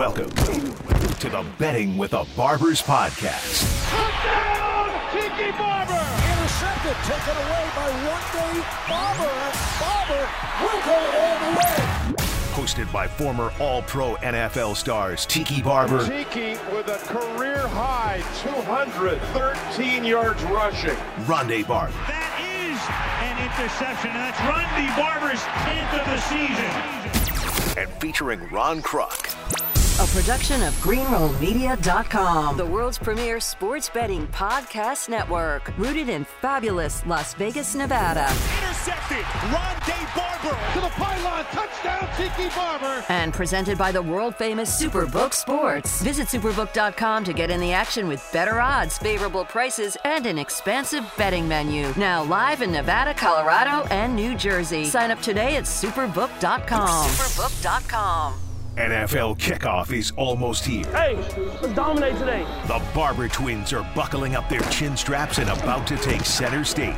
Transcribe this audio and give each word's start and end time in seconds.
Welcome 0.00 0.30
to 0.30 1.28
the 1.28 1.44
Betting 1.58 1.98
with 1.98 2.14
a 2.14 2.24
Barbers 2.34 2.80
podcast. 2.80 3.68
Touchdown, 3.90 4.88
Tiki 5.12 5.50
Barber! 5.58 5.92
Intercepted, 5.92 6.96
taken 7.04 7.36
away 7.36 7.68
by 7.76 7.90
Rondé 8.00 8.64
Barber, 8.88 9.36
Barber 9.78 10.24
will 10.62 10.80
go 10.86 10.96
all 11.20 11.36
the 11.36 11.50
way. 11.58 11.76
Hosted 12.54 12.90
by 12.90 13.06
former 13.06 13.52
All 13.60 13.82
Pro 13.82 14.14
NFL 14.14 14.74
stars 14.74 15.26
Tiki 15.26 15.60
Barber. 15.60 16.08
Tiki 16.08 16.52
with 16.74 16.88
a 16.88 16.96
career 17.04 17.68
high 17.68 18.22
213 18.42 20.02
yards 20.02 20.42
rushing. 20.44 20.96
Rondé 21.26 21.68
Barber. 21.68 21.92
That 22.08 22.40
is 22.40 22.80
an 23.20 23.36
interception, 23.44 24.12
and 24.12 24.20
that's 24.20 24.40
Rondé 24.48 24.96
Barber's 24.96 25.42
10th 25.68 25.92
of 26.00 26.06
the 26.06 26.20
season. 26.22 27.76
And 27.76 27.90
featuring 28.00 28.48
Ron 28.48 28.80
Kruck. 28.80 29.26
A 30.10 30.12
production 30.12 30.62
of 30.64 30.74
GreenrollMedia.com, 30.74 32.56
the 32.56 32.66
world's 32.66 32.98
premier 32.98 33.38
sports 33.38 33.88
betting 33.88 34.26
podcast 34.28 35.08
network, 35.08 35.72
rooted 35.78 36.08
in 36.08 36.24
fabulous 36.24 37.06
Las 37.06 37.34
Vegas, 37.34 37.76
Nevada. 37.76 38.26
Intercepted, 38.58 39.24
Rondé 39.52 40.16
Barber 40.16 40.58
to 40.72 40.80
the 40.80 40.88
pylon, 40.88 41.44
touchdown, 41.52 42.08
Tiki 42.16 42.48
Barber. 42.56 43.04
And 43.08 43.32
presented 43.32 43.78
by 43.78 43.92
the 43.92 44.02
world 44.02 44.34
famous 44.34 44.82
Superbook 44.82 45.32
Sports. 45.32 46.02
Visit 46.02 46.26
Superbook.com 46.26 47.22
to 47.24 47.32
get 47.32 47.50
in 47.50 47.60
the 47.60 47.72
action 47.72 48.08
with 48.08 48.28
better 48.32 48.60
odds, 48.60 48.98
favorable 48.98 49.44
prices, 49.44 49.96
and 50.04 50.26
an 50.26 50.38
expansive 50.38 51.04
betting 51.16 51.46
menu. 51.46 51.92
Now 51.96 52.24
live 52.24 52.62
in 52.62 52.72
Nevada, 52.72 53.14
Colorado, 53.14 53.86
and 53.90 54.16
New 54.16 54.34
Jersey. 54.34 54.86
Sign 54.86 55.12
up 55.12 55.20
today 55.22 55.54
at 55.56 55.64
Superbook.com. 55.64 57.08
Superbook.com. 57.10 58.49
NFL 58.76 59.36
kickoff 59.38 59.92
is 59.92 60.12
almost 60.16 60.64
here. 60.64 60.86
Hey, 60.92 61.16
let's 61.60 61.74
dominate 61.74 62.16
today. 62.16 62.46
The 62.68 62.80
Barber 62.94 63.26
twins 63.28 63.72
are 63.72 63.86
buckling 63.96 64.36
up 64.36 64.48
their 64.48 64.60
chin 64.70 64.96
straps 64.96 65.38
and 65.38 65.50
about 65.50 65.86
to 65.88 65.96
take 65.96 66.24
center 66.24 66.64
stage. 66.64 66.94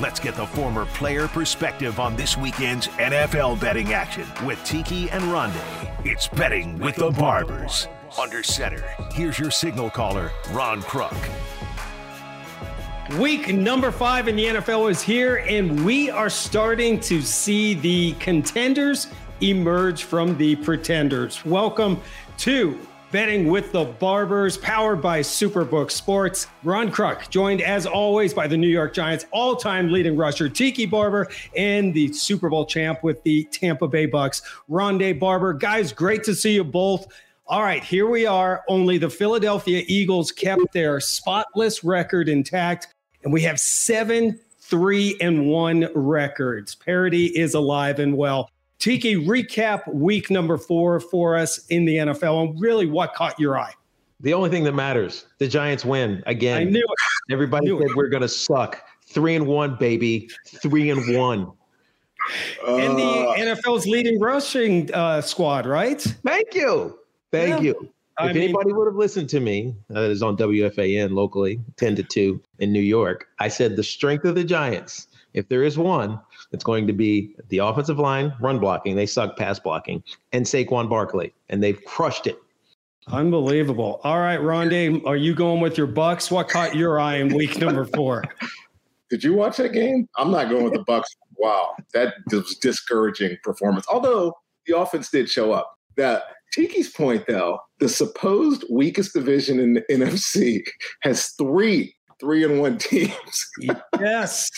Let's 0.00 0.20
get 0.20 0.36
the 0.36 0.46
former 0.46 0.86
player 0.86 1.26
perspective 1.26 1.98
on 1.98 2.14
this 2.14 2.36
weekend's 2.36 2.86
NFL 2.88 3.60
betting 3.60 3.92
action 3.92 4.26
with 4.44 4.62
Tiki 4.64 5.10
and 5.10 5.22
Rondé. 5.24 6.06
It's 6.06 6.28
betting 6.28 6.78
with 6.78 6.94
the 6.94 7.10
Barbers. 7.10 7.88
Under 8.20 8.44
center, 8.44 8.84
here's 9.12 9.38
your 9.38 9.50
signal 9.50 9.90
caller, 9.90 10.30
Ron 10.52 10.80
Kruck. 10.82 11.16
Week 13.18 13.52
number 13.52 13.90
five 13.90 14.28
in 14.28 14.36
the 14.36 14.46
NFL 14.46 14.90
is 14.90 15.02
here, 15.02 15.36
and 15.36 15.84
we 15.84 16.08
are 16.08 16.30
starting 16.30 16.98
to 17.00 17.20
see 17.20 17.74
the 17.74 18.12
contenders 18.14 19.08
emerge 19.40 20.04
from 20.04 20.36
the 20.38 20.56
pretenders. 20.56 21.44
Welcome 21.44 22.00
to 22.38 22.78
Betting 23.12 23.48
with 23.48 23.70
the 23.72 23.84
Barbers, 23.84 24.58
powered 24.58 25.00
by 25.00 25.20
Superbook 25.20 25.90
Sports. 25.90 26.48
Ron 26.64 26.90
Kruck, 26.90 27.30
joined 27.30 27.62
as 27.62 27.86
always 27.86 28.34
by 28.34 28.46
the 28.46 28.56
New 28.56 28.68
York 28.68 28.94
Giants 28.94 29.26
all 29.30 29.54
time 29.56 29.92
leading 29.92 30.16
rusher 30.16 30.48
Tiki 30.48 30.86
Barber 30.86 31.28
and 31.56 31.94
the 31.94 32.12
Super 32.12 32.48
Bowl 32.48 32.66
champ 32.66 33.02
with 33.02 33.22
the 33.22 33.44
Tampa 33.52 33.86
Bay 33.86 34.06
Bucks, 34.06 34.42
Rondé 34.68 35.18
Barber. 35.18 35.52
Guys, 35.52 35.92
great 35.92 36.24
to 36.24 36.34
see 36.34 36.54
you 36.54 36.64
both. 36.64 37.06
All 37.46 37.62
right, 37.62 37.84
here 37.84 38.08
we 38.08 38.26
are. 38.26 38.64
Only 38.68 38.98
the 38.98 39.08
Philadelphia 39.08 39.84
Eagles 39.86 40.32
kept 40.32 40.72
their 40.72 40.98
spotless 40.98 41.84
record 41.84 42.28
intact, 42.28 42.88
and 43.22 43.32
we 43.32 43.42
have 43.42 43.60
seven 43.60 44.40
three 44.58 45.16
and 45.20 45.46
one 45.46 45.88
records. 45.94 46.74
Parity 46.74 47.26
is 47.26 47.54
alive 47.54 48.00
and 48.00 48.16
well. 48.16 48.50
Tiki, 48.78 49.16
recap 49.16 49.92
week 49.92 50.30
number 50.30 50.56
four 50.58 51.00
for 51.00 51.36
us 51.36 51.64
in 51.68 51.84
the 51.84 51.96
NFL 51.96 52.48
and 52.50 52.60
really 52.60 52.86
what 52.86 53.14
caught 53.14 53.38
your 53.40 53.58
eye. 53.58 53.72
The 54.20 54.32
only 54.34 54.50
thing 54.50 54.64
that 54.64 54.72
matters, 54.72 55.26
the 55.38 55.48
Giants 55.48 55.84
win 55.84 56.22
again. 56.26 56.56
I 56.58 56.64
knew 56.64 56.80
it. 56.80 57.32
Everybody 57.32 57.66
Knew 57.66 57.78
said 57.78 57.88
it. 57.90 57.96
we're 57.96 58.08
gonna 58.08 58.28
suck. 58.28 58.82
Three 59.06 59.34
and 59.34 59.46
one, 59.46 59.76
baby. 59.76 60.28
Three 60.46 60.90
and 60.90 61.16
one. 61.16 61.52
and 62.66 62.98
the 62.98 63.34
NFL's 63.38 63.86
leading 63.86 64.18
rushing 64.20 64.92
uh, 64.94 65.20
squad, 65.20 65.66
right? 65.66 66.00
Thank 66.00 66.54
you. 66.54 66.98
Thank 67.30 67.56
Yeah. 67.62 67.72
you. 67.72 67.92
I 68.18 68.28
if 68.30 68.34
mean- 68.34 68.44
anybody 68.44 68.72
would 68.72 68.86
have 68.86 68.96
listened 68.96 69.28
to 69.30 69.40
me, 69.40 69.74
that 69.90 70.10
is 70.10 70.22
on 70.22 70.36
WFAN 70.36 71.12
locally, 71.12 71.60
10 71.76 71.96
to 71.96 72.02
2 72.02 72.40
in 72.60 72.72
New 72.72 72.80
York, 72.80 73.26
I 73.38 73.48
said 73.48 73.76
the 73.76 73.82
strength 73.82 74.24
of 74.24 74.34
the 74.34 74.44
Giants, 74.44 75.08
if 75.34 75.48
there 75.48 75.62
is 75.62 75.76
one, 75.76 76.18
it's 76.56 76.64
going 76.64 76.86
to 76.86 76.94
be 76.94 77.36
the 77.50 77.58
offensive 77.58 77.98
line, 77.98 78.34
run 78.40 78.58
blocking. 78.58 78.96
They 78.96 79.04
suck 79.04 79.36
pass 79.36 79.58
blocking, 79.60 80.02
and 80.32 80.46
Saquon 80.46 80.88
Barkley, 80.88 81.34
and 81.50 81.62
they've 81.62 81.82
crushed 81.84 82.26
it. 82.26 82.38
Unbelievable. 83.08 84.00
All 84.04 84.20
right, 84.20 84.40
Rondé, 84.40 85.04
are 85.06 85.18
you 85.18 85.34
going 85.34 85.60
with 85.60 85.76
your 85.76 85.86
Bucks? 85.86 86.30
What 86.30 86.48
caught 86.48 86.74
your 86.74 86.98
eye 86.98 87.16
in 87.16 87.34
week 87.34 87.58
number 87.58 87.84
four? 87.84 88.24
Did 89.10 89.22
you 89.22 89.34
watch 89.34 89.58
that 89.58 89.74
game? 89.74 90.08
I'm 90.16 90.30
not 90.30 90.48
going 90.48 90.64
with 90.64 90.72
the 90.72 90.82
Bucks. 90.84 91.14
Wow, 91.36 91.74
that 91.92 92.14
was 92.32 92.56
discouraging 92.56 93.36
performance. 93.44 93.84
Although 93.92 94.32
the 94.66 94.76
offense 94.76 95.10
did 95.10 95.28
show 95.28 95.52
up. 95.52 95.78
That 95.96 96.22
Tiki's 96.56 96.90
point, 96.90 97.26
though, 97.28 97.58
the 97.78 97.88
supposed 97.88 98.64
weakest 98.70 99.12
division 99.12 99.60
in 99.60 99.74
the 99.74 99.82
NFC 99.90 100.62
has 101.02 101.28
three 101.38 101.94
three 102.18 102.44
and 102.44 102.60
one 102.60 102.78
teams. 102.78 103.50
yes. 104.00 104.50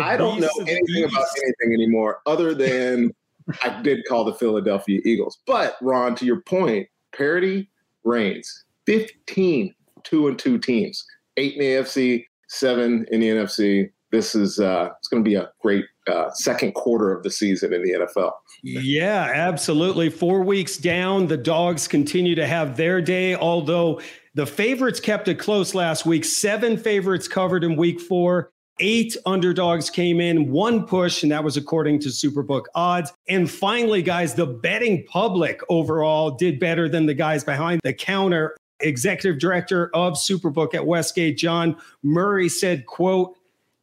I 0.00 0.16
don't 0.16 0.40
know 0.40 0.48
beast 0.48 0.60
of 0.60 0.66
the 0.66 0.72
anything 0.72 1.04
about 1.04 1.26
anything 1.42 1.74
anymore, 1.74 2.20
other 2.26 2.54
than 2.54 3.12
I 3.62 3.80
did 3.82 4.04
call 4.08 4.24
the 4.24 4.34
Philadelphia 4.34 5.00
Eagles. 5.04 5.38
But 5.46 5.76
Ron, 5.80 6.14
to 6.16 6.26
your 6.26 6.42
point, 6.42 6.88
parity 7.12 7.70
reigns. 8.04 8.64
15 8.86 9.74
two 10.04 10.28
and 10.28 10.38
two 10.38 10.58
teams, 10.58 11.04
eight 11.36 11.54
in 11.54 11.60
the 11.60 11.66
AFC, 11.66 12.24
seven 12.48 13.06
in 13.10 13.20
the 13.20 13.28
NFC. 13.28 13.90
This 14.10 14.34
is 14.34 14.58
uh, 14.58 14.88
it's 14.98 15.08
going 15.08 15.22
to 15.22 15.28
be 15.28 15.34
a 15.34 15.50
great 15.60 15.84
uh, 16.10 16.30
second 16.32 16.72
quarter 16.72 17.12
of 17.12 17.22
the 17.22 17.30
season 17.30 17.74
in 17.74 17.82
the 17.82 17.90
NFL. 17.90 18.32
Yeah, 18.62 19.30
absolutely. 19.34 20.08
Four 20.08 20.42
weeks 20.42 20.78
down, 20.78 21.26
the 21.26 21.36
dogs 21.36 21.86
continue 21.86 22.34
to 22.34 22.46
have 22.46 22.78
their 22.78 23.02
day, 23.02 23.34
although 23.34 24.00
the 24.34 24.46
favorites 24.46 24.98
kept 24.98 25.28
it 25.28 25.38
close 25.38 25.74
last 25.74 26.06
week. 26.06 26.24
Seven 26.24 26.78
favorites 26.78 27.28
covered 27.28 27.64
in 27.64 27.76
week 27.76 28.00
four. 28.00 28.50
Eight 28.80 29.16
underdogs 29.26 29.90
came 29.90 30.20
in, 30.20 30.52
one 30.52 30.86
push, 30.86 31.22
and 31.24 31.32
that 31.32 31.42
was 31.42 31.56
according 31.56 31.98
to 32.00 32.08
Superbook 32.08 32.64
odds. 32.74 33.12
And 33.28 33.50
finally, 33.50 34.02
guys, 34.02 34.34
the 34.34 34.46
betting 34.46 35.04
public 35.04 35.60
overall 35.68 36.30
did 36.30 36.60
better 36.60 36.88
than 36.88 37.06
the 37.06 37.14
guys 37.14 37.42
behind 37.42 37.80
the 37.82 37.92
counter. 37.92 38.56
Executive 38.80 39.40
director 39.40 39.90
of 39.94 40.14
Superbook 40.14 40.74
at 40.74 40.86
Westgate, 40.86 41.36
John 41.36 41.76
Murray, 42.04 42.48
said, 42.48 42.86
quote, 42.86 43.36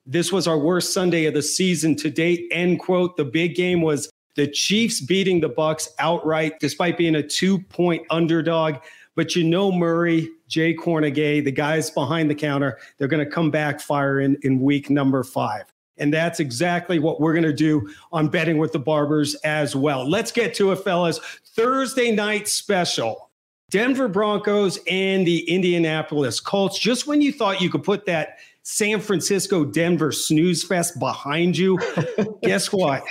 this 0.05 0.31
was 0.31 0.47
our 0.47 0.57
worst 0.57 0.93
Sunday 0.93 1.25
of 1.25 1.33
the 1.33 1.41
season 1.41 1.95
to 1.97 2.09
date, 2.09 2.47
end 2.51 2.79
quote. 2.79 3.17
The 3.17 3.25
big 3.25 3.55
game 3.55 3.81
was 3.81 4.09
the 4.35 4.47
Chiefs 4.47 5.01
beating 5.01 5.41
the 5.41 5.49
Bucks 5.49 5.89
outright, 5.99 6.59
despite 6.59 6.97
being 6.97 7.15
a 7.15 7.23
two-point 7.23 8.05
underdog. 8.09 8.75
But 9.15 9.35
you 9.35 9.43
know, 9.43 9.71
Murray, 9.71 10.29
Jay 10.47 10.75
Kornegay, 10.75 11.43
the 11.43 11.51
guys 11.51 11.89
behind 11.89 12.29
the 12.29 12.35
counter, 12.35 12.77
they're 12.97 13.07
going 13.07 13.23
to 13.23 13.29
come 13.29 13.49
back 13.49 13.79
fire 13.79 14.19
in, 14.19 14.37
in 14.43 14.59
week 14.59 14.89
number 14.89 15.23
five. 15.23 15.65
And 15.97 16.13
that's 16.13 16.39
exactly 16.39 16.99
what 16.99 17.21
we're 17.21 17.33
going 17.33 17.43
to 17.43 17.53
do 17.53 17.89
on 18.11 18.27
betting 18.27 18.57
with 18.57 18.73
the 18.73 18.79
Barbers 18.79 19.35
as 19.35 19.75
well. 19.75 20.07
Let's 20.07 20.31
get 20.31 20.53
to 20.55 20.71
it, 20.71 20.77
fellas. 20.77 21.19
Thursday 21.55 22.11
night 22.11 22.47
special. 22.47 23.31
Denver 23.71 24.07
Broncos 24.07 24.79
and 24.87 25.25
the 25.25 25.49
Indianapolis 25.49 26.39
Colts. 26.39 26.77
Just 26.77 27.07
when 27.07 27.21
you 27.21 27.31
thought 27.31 27.61
you 27.61 27.69
could 27.69 27.83
put 27.83 28.05
that 28.05 28.37
San 28.63 28.99
Francisco 28.99 29.65
Denver 29.65 30.11
snooze 30.11 30.63
fest 30.63 30.99
behind 30.99 31.57
you, 31.57 31.79
guess 32.43 32.71
what? 32.71 33.03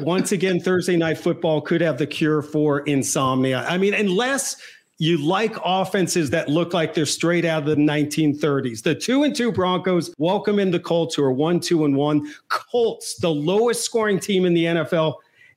Once 0.00 0.32
again, 0.32 0.58
Thursday 0.58 0.96
night 0.96 1.18
football 1.18 1.60
could 1.60 1.80
have 1.80 1.98
the 1.98 2.06
cure 2.06 2.42
for 2.42 2.80
insomnia. 2.80 3.64
I 3.68 3.78
mean, 3.78 3.94
unless 3.94 4.56
you 4.98 5.18
like 5.18 5.54
offenses 5.64 6.30
that 6.30 6.48
look 6.48 6.74
like 6.74 6.94
they're 6.94 7.06
straight 7.06 7.44
out 7.44 7.62
of 7.62 7.68
the 7.68 7.76
1930s. 7.76 8.82
The 8.82 8.94
two 8.94 9.24
and 9.24 9.34
two 9.34 9.50
Broncos 9.50 10.14
welcome 10.18 10.58
in 10.58 10.70
the 10.70 10.78
Colts, 10.78 11.14
who 11.14 11.24
are 11.24 11.32
one, 11.32 11.60
two, 11.60 11.84
and 11.84 11.96
one. 11.96 12.32
Colts, 12.48 13.16
the 13.16 13.30
lowest 13.30 13.84
scoring 13.84 14.20
team 14.20 14.44
in 14.44 14.54
the 14.54 14.64
NFL, 14.64 15.14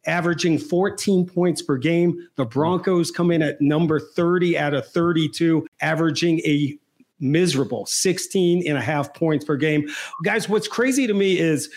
averaging 0.08 0.58
14 0.58 1.26
points 1.26 1.62
per 1.62 1.78
game. 1.78 2.28
The 2.36 2.46
Broncos 2.46 3.12
come 3.12 3.32
in 3.32 3.42
at 3.42 3.62
number 3.62 4.00
30 4.00 4.58
out 4.58 4.74
of 4.74 4.88
32, 4.88 5.68
averaging 5.82 6.40
a 6.40 6.78
miserable 7.20 7.86
16 7.86 8.68
and 8.68 8.78
a 8.78 8.82
half 8.82 9.14
points 9.14 9.46
per 9.46 9.58
game. 9.58 9.88
Guys, 10.24 10.50
what's 10.50 10.68
crazy 10.68 11.08
to 11.08 11.14
me 11.14 11.40
is 11.40 11.70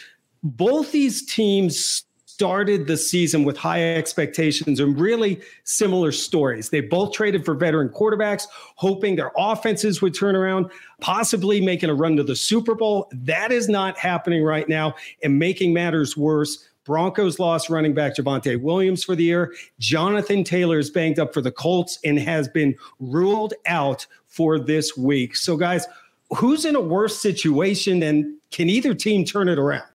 both 0.43 0.93
these 0.93 1.27
teams 1.27 2.05
started 2.39 2.87
the 2.87 2.97
season 2.97 3.43
with 3.43 3.57
high 3.57 3.97
expectations 3.97 4.79
and 4.79 5.01
really 5.01 5.41
similar 5.65 6.13
stories. 6.13 6.71
They 6.71 6.81
both 6.81 7.13
traded 7.13 7.45
for 7.45 7.53
veteran 7.53 7.89
quarterbacks, 7.89 8.45
hoping 8.77 9.17
their 9.17 9.33
offenses 9.37 10.01
would 10.01 10.15
turn 10.15 10.37
around, 10.37 10.71
possibly 11.01 11.61
making 11.61 11.91
a 11.91 11.95
run 11.95 12.15
to 12.15 12.23
the 12.23 12.37
Super 12.37 12.77
Bowl. 12.77 13.11
That 13.13 13.51
is 13.51 13.69
not 13.69 13.99
happening 13.99 14.45
right 14.45 14.69
now. 14.69 14.95
And 15.25 15.37
making 15.37 15.73
matters 15.73 16.17
worse, 16.17 16.65
Broncos 16.85 17.41
lost 17.41 17.71
running 17.71 17.93
back 17.93 18.15
Javonte 18.15 18.63
Williams 18.63 19.03
for 19.03 19.17
the 19.17 19.25
year. 19.25 19.53
Jonathan 19.81 20.45
Taylor 20.45 20.79
is 20.79 20.91
banked 20.91 21.19
up 21.19 21.35
for 21.35 21.41
the 21.41 21.51
Colts 21.51 21.99
and 22.05 22.21
has 22.21 22.47
been 22.47 22.77
ruled 23.01 23.53
out 23.67 24.07
for 24.29 24.61
this 24.61 24.97
week. 24.97 25.35
So, 25.35 25.57
guys, 25.57 25.89
who's 26.37 26.65
in 26.65 26.77
a 26.77 26.81
worse 26.81 27.21
situation 27.21 28.01
and 28.01 28.37
can 28.53 28.71
either 28.71 28.95
team 28.95 29.25
turn 29.25 29.49
it 29.49 29.59
around? 29.59 29.89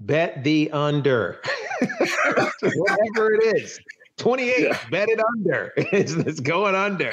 Bet 0.00 0.44
the 0.44 0.70
under. 0.70 1.40
Whatever 2.62 3.34
it 3.34 3.56
is. 3.56 3.80
28, 4.18 4.54
yeah. 4.58 4.78
bet 4.90 5.08
it 5.08 5.20
under. 5.36 5.72
It's, 5.92 6.12
it's 6.12 6.40
going 6.40 6.74
under. 6.74 7.12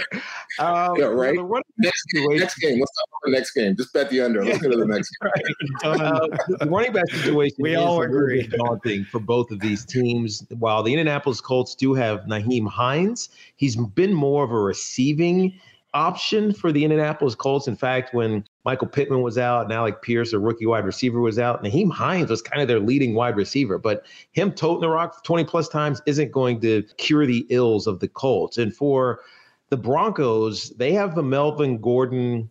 Um, 0.60 0.96
yeah, 0.98 1.06
right. 1.06 1.38
Next, 1.78 2.04
next 2.14 2.56
game. 2.58 2.80
Let's 2.80 2.92
talk 2.92 3.08
about 3.08 3.22
the 3.24 3.32
next 3.32 3.52
game. 3.52 3.76
Just 3.76 3.94
bet 3.94 4.10
the 4.10 4.22
under. 4.22 4.44
Let's 4.44 4.58
go 4.58 4.70
to 4.70 4.78
the 4.78 4.86
next 4.86 5.16
game. 5.22 5.56
uh, 5.84 6.28
the 6.60 6.68
running 6.70 6.92
back 6.92 7.10
situation 7.10 7.56
we 7.60 7.76
all 7.76 8.02
agree. 8.02 8.48
daunting 8.48 9.06
for 9.06 9.20
both 9.20 9.52
of 9.52 9.60
these 9.60 9.86
teams. 9.86 10.46
While 10.58 10.84
the 10.84 10.92
Indianapolis 10.92 11.40
Colts 11.42 11.76
do 11.76 11.94
have 11.94 12.22
Nyheim 12.22 12.68
Hines, 12.68 13.30
he's 13.56 13.76
been 13.76 14.14
more 14.14 14.44
of 14.44 14.52
a 14.52 14.60
receiving 14.60 15.54
option 15.96 16.54
for 16.54 16.72
the 16.72 16.84
Indianapolis 16.84 17.34
Colts. 17.34 17.68
In 17.68 17.76
fact, 17.76 18.14
when 18.14 18.44
Michael 18.66 18.88
Pittman 18.88 19.22
was 19.22 19.38
out 19.38 19.64
and 19.64 19.74
Alec 19.74 20.02
Pierce, 20.02 20.34
a 20.34 20.40
rookie 20.40 20.66
wide 20.66 20.86
receiver, 20.86 21.22
was 21.22 21.40
out, 21.40 21.64
Nyheim 21.64 21.92
Hines 21.92 22.30
was 22.30 22.42
kind 22.42 22.62
of 22.62 22.68
their 22.68 22.80
leading 22.80 23.16
wide 23.16 23.38
receiver. 23.38 23.80
But 23.80 24.06
him 24.34 24.52
toting 24.52 24.82
the 24.82 24.90
rock 24.90 25.24
20 25.24 25.46
plus 25.46 25.70
times 25.70 26.02
isn't 26.06 26.32
going 26.32 26.60
to 26.62 26.84
cure 26.98 27.26
the 27.26 27.48
ills 27.50 27.88
of 27.88 28.02
the 28.02 28.10
Colts. 28.10 28.58
And 28.58 28.76
for 28.76 29.22
the 29.70 29.78
Broncos, 29.78 30.72
they 30.72 30.92
have 30.92 31.16
the 31.16 31.24
Melvin 31.24 31.80
Gordon 31.80 32.50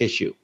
issue. 0.00 0.34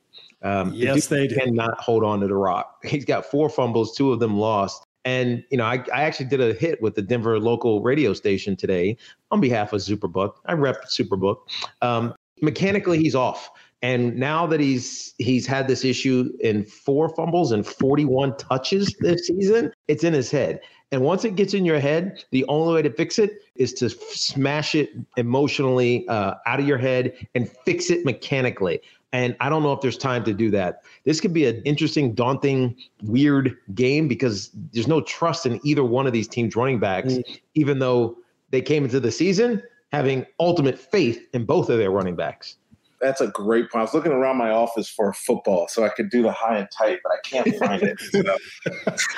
Um, 0.42 0.72
yes, 0.74 1.06
the 1.06 1.16
they 1.16 1.26
do. 1.28 1.36
cannot 1.36 1.80
hold 1.80 2.04
on 2.04 2.20
to 2.20 2.26
the 2.26 2.36
rock. 2.36 2.84
He's 2.84 3.06
got 3.06 3.24
four 3.24 3.48
fumbles, 3.48 3.96
two 3.96 4.12
of 4.12 4.20
them 4.20 4.38
lost. 4.38 4.84
And 5.06 5.44
you 5.50 5.58
know, 5.58 5.64
I, 5.64 5.84
I 5.92 6.02
actually 6.04 6.26
did 6.26 6.40
a 6.40 6.54
hit 6.54 6.80
with 6.80 6.94
the 6.94 7.02
Denver 7.02 7.38
local 7.38 7.82
radio 7.82 8.12
station 8.14 8.56
today 8.56 8.96
on 9.30 9.40
behalf 9.40 9.72
of 9.72 9.80
Superbook. 9.80 10.34
I 10.46 10.52
rep 10.52 10.84
Superbook. 10.84 11.36
Um, 11.82 12.14
mechanically 12.40 12.98
he's 12.98 13.14
off. 13.14 13.50
And 13.82 14.16
now 14.16 14.46
that 14.46 14.60
he's 14.60 15.14
he's 15.18 15.46
had 15.46 15.68
this 15.68 15.84
issue 15.84 16.30
in 16.40 16.64
four 16.64 17.10
fumbles 17.10 17.52
and 17.52 17.66
41 17.66 18.36
touches 18.38 18.94
this 19.00 19.26
season, 19.26 19.72
it's 19.88 20.04
in 20.04 20.14
his 20.14 20.30
head. 20.30 20.60
And 20.90 21.02
once 21.02 21.24
it 21.24 21.34
gets 21.36 21.54
in 21.54 21.64
your 21.64 21.80
head, 21.80 22.24
the 22.30 22.46
only 22.46 22.74
way 22.74 22.82
to 22.82 22.90
fix 22.90 23.18
it 23.18 23.42
is 23.56 23.74
to 23.74 23.90
smash 23.90 24.74
it 24.74 24.90
emotionally 25.16 26.08
uh, 26.08 26.34
out 26.46 26.60
of 26.60 26.66
your 26.66 26.78
head 26.78 27.12
and 27.34 27.50
fix 27.66 27.90
it 27.90 28.04
mechanically. 28.04 28.80
And 29.12 29.36
I 29.40 29.48
don't 29.48 29.62
know 29.62 29.72
if 29.72 29.80
there's 29.80 29.98
time 29.98 30.24
to 30.24 30.32
do 30.32 30.50
that. 30.52 30.82
This 31.04 31.20
could 31.20 31.32
be 31.32 31.46
an 31.46 31.62
interesting, 31.64 32.14
daunting, 32.14 32.76
weird 33.02 33.56
game 33.74 34.08
because 34.08 34.50
there's 34.72 34.88
no 34.88 35.00
trust 35.00 35.46
in 35.46 35.60
either 35.62 35.84
one 35.84 36.06
of 36.06 36.12
these 36.12 36.26
teams' 36.26 36.56
running 36.56 36.78
backs, 36.78 37.14
mm. 37.14 37.40
even 37.54 37.80
though 37.80 38.16
they 38.50 38.62
came 38.62 38.84
into 38.84 38.98
the 38.98 39.12
season 39.12 39.62
having 39.94 40.26
ultimate 40.40 40.78
faith 40.78 41.28
in 41.32 41.44
both 41.44 41.70
of 41.70 41.78
their 41.78 41.90
running 41.90 42.16
backs. 42.16 42.56
That's 43.00 43.20
a 43.20 43.28
great 43.28 43.70
point. 43.70 43.80
I 43.80 43.82
was 43.82 43.94
looking 43.94 44.12
around 44.12 44.38
my 44.38 44.50
office 44.50 44.88
for 44.88 45.10
a 45.10 45.14
football 45.14 45.68
so 45.68 45.84
I 45.84 45.88
could 45.90 46.10
do 46.10 46.22
the 46.22 46.32
high 46.32 46.58
and 46.58 46.68
tight, 46.70 47.00
but 47.02 47.12
I 47.12 47.18
can't 47.22 47.54
find 47.56 47.82
it. 47.82 48.00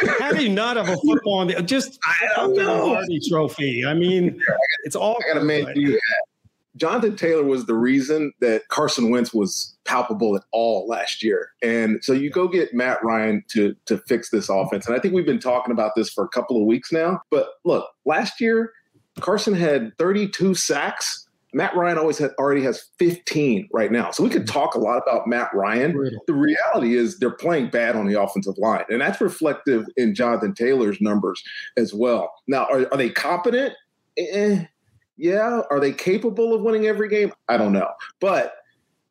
How 0.21 0.33
do 0.33 0.43
you 0.43 0.49
not 0.49 0.77
have 0.77 0.89
a 0.89 0.97
football 0.97 1.39
on 1.39 1.47
the 1.47 1.63
just 1.63 1.99
I 2.05 2.29
don't 2.35 2.57
know. 2.57 2.95
Hardy 2.95 3.21
trophy? 3.29 3.87
I 3.87 3.95
mean, 3.95 4.43
it's 4.85 4.97
all. 4.97 5.17
I 5.25 5.35
got 5.35 5.41
to 5.41 5.45
man 5.45 5.73
do 5.75 5.93
that. 5.93 6.23
Jonathan 6.77 7.17
Taylor 7.17 7.45
was 7.45 7.67
the 7.67 7.75
reason 7.75 8.33
that 8.41 8.69
Carson 8.69 9.11
Wentz 9.11 9.33
was 9.33 9.77
palpable 9.87 10.37
at 10.37 10.43
all 10.53 10.87
last 10.87 11.23
year. 11.23 11.53
And 11.63 12.05
so 12.05 12.13
you 12.13 12.29
go 12.29 12.49
get 12.49 12.75
Matt 12.75 13.03
Ryan 13.03 13.45
to 13.53 13.75
to 13.87 13.99
fix 14.09 14.31
this 14.31 14.49
offense. 14.49 14.87
And 14.87 14.97
I 14.97 14.99
think 14.99 15.15
we've 15.15 15.25
been 15.25 15.39
talking 15.39 15.73
about 15.73 15.93
this 15.97 16.11
for 16.11 16.25
a 16.25 16.29
couple 16.29 16.57
of 16.57 16.67
weeks 16.67 16.91
now. 16.91 17.21
But 17.31 17.51
look, 17.65 17.89
last 18.05 18.41
year 18.41 18.73
Carson 19.21 19.55
had 19.55 19.97
32 19.99 20.55
sacks. 20.55 21.27
Matt 21.55 21.75
Ryan 21.75 21.97
always 21.97 22.19
had 22.19 22.33
already 22.39 22.63
has 22.65 22.91
15 22.99 23.69
right 23.73 23.91
now. 23.91 24.11
So 24.11 24.23
we 24.23 24.29
could 24.29 24.47
talk 24.47 24.75
a 24.75 24.79
lot 24.79 24.99
about 24.99 25.27
Matt 25.27 25.49
Ryan. 25.55 25.93
The 26.27 26.35
reality 26.35 26.97
is 26.97 27.19
they're 27.19 27.31
playing 27.31 27.71
bad 27.71 27.97
on 27.97 28.07
the 28.07 28.21
offensive 28.21 28.59
line. 28.59 28.85
And 28.91 29.01
that's 29.01 29.21
reflective 29.21 29.87
in 29.97 30.15
Jonathan 30.15 30.53
Taylor's 30.53 31.01
numbers 31.01 31.43
as 31.79 31.95
well. 31.95 32.31
Now, 32.47 32.67
are, 32.71 32.87
are 32.93 32.99
they 32.99 33.09
competent? 33.09 33.73
Eh, 34.19 34.65
yeah. 35.17 35.63
Are 35.71 35.81
they 35.81 35.93
capable 35.93 36.53
of 36.53 36.61
winning 36.61 36.87
every 36.87 37.09
game? 37.09 37.33
I 37.49 37.57
don't 37.57 37.73
know. 37.73 37.89
But 38.21 38.55